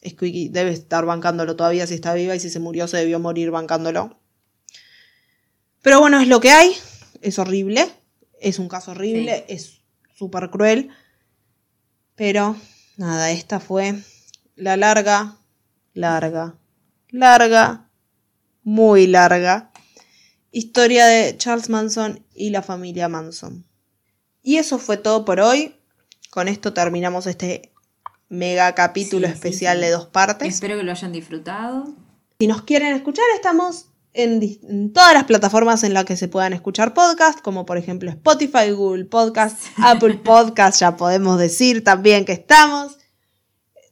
[0.07, 3.51] Squeaky debe estar bancándolo todavía si está viva y si se murió se debió morir
[3.51, 4.21] bancándolo.
[5.83, 6.73] Pero bueno, es lo que hay.
[7.21, 7.89] Es horrible.
[8.41, 9.45] Es un caso horrible.
[9.49, 9.81] Es
[10.15, 10.91] súper cruel.
[12.15, 12.57] Pero
[12.97, 14.03] nada, esta fue
[14.61, 15.37] la larga,
[15.95, 16.55] larga,
[17.11, 17.89] larga,
[18.63, 19.71] muy larga
[20.53, 23.65] historia de Charles Manson y la familia Manson.
[24.43, 25.77] Y eso fue todo por hoy.
[26.31, 27.73] Con esto terminamos este
[28.29, 29.85] mega capítulo Sí, especial sí.
[29.85, 30.49] de dos partes.
[30.55, 31.95] Espero que lo hayan disfrutado.
[32.39, 36.53] Si nos quieren escuchar, estamos en, en todas las plataformas en las que se puedan
[36.53, 42.33] escuchar podcasts, como por ejemplo Spotify, Google Podcast, Apple Podcast, ya podemos decir también que
[42.33, 42.99] estamos.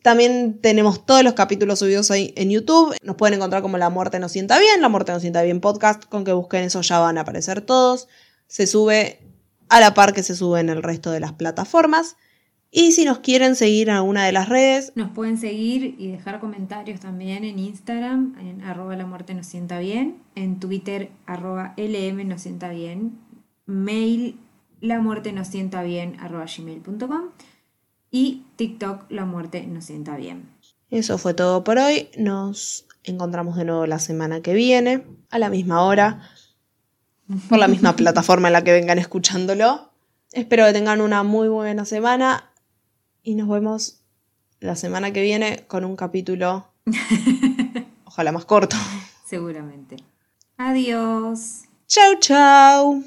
[0.02, 2.96] También tenemos todos los capítulos subidos ahí en YouTube.
[3.02, 6.04] Nos pueden encontrar como La Muerte No Sienta Bien, La Muerte No Sienta Bien Podcast.
[6.04, 8.08] Con que busquen eso ya van a aparecer todos.
[8.46, 9.20] Se sube
[9.68, 12.16] a la par que se sube en el resto de las plataformas.
[12.70, 16.38] Y si nos quieren seguir en alguna de las redes, Nos pueden seguir y dejar
[16.38, 22.28] comentarios también en Instagram, en arroba la muerte nos sienta bien, en Twitter, arroba lm
[22.28, 23.18] nos sienta bien,
[23.64, 24.38] mail
[24.80, 27.30] la muerte nos sienta bien, gmail.com
[28.10, 30.48] y TikTok la muerte nos sienta bien.
[30.90, 32.08] Eso fue todo por hoy.
[32.16, 36.22] Nos encontramos de nuevo la semana que viene, a la misma hora,
[37.48, 39.90] por la misma plataforma en la que vengan escuchándolo.
[40.32, 42.50] Espero que tengan una muy buena semana
[43.22, 44.02] Y nos vemos
[44.60, 46.68] la semana que viene con un capítulo,
[48.04, 48.76] ojalá más corto.
[49.24, 49.96] Seguramente.
[50.56, 51.64] Adiós.
[51.86, 53.04] Chau, chau.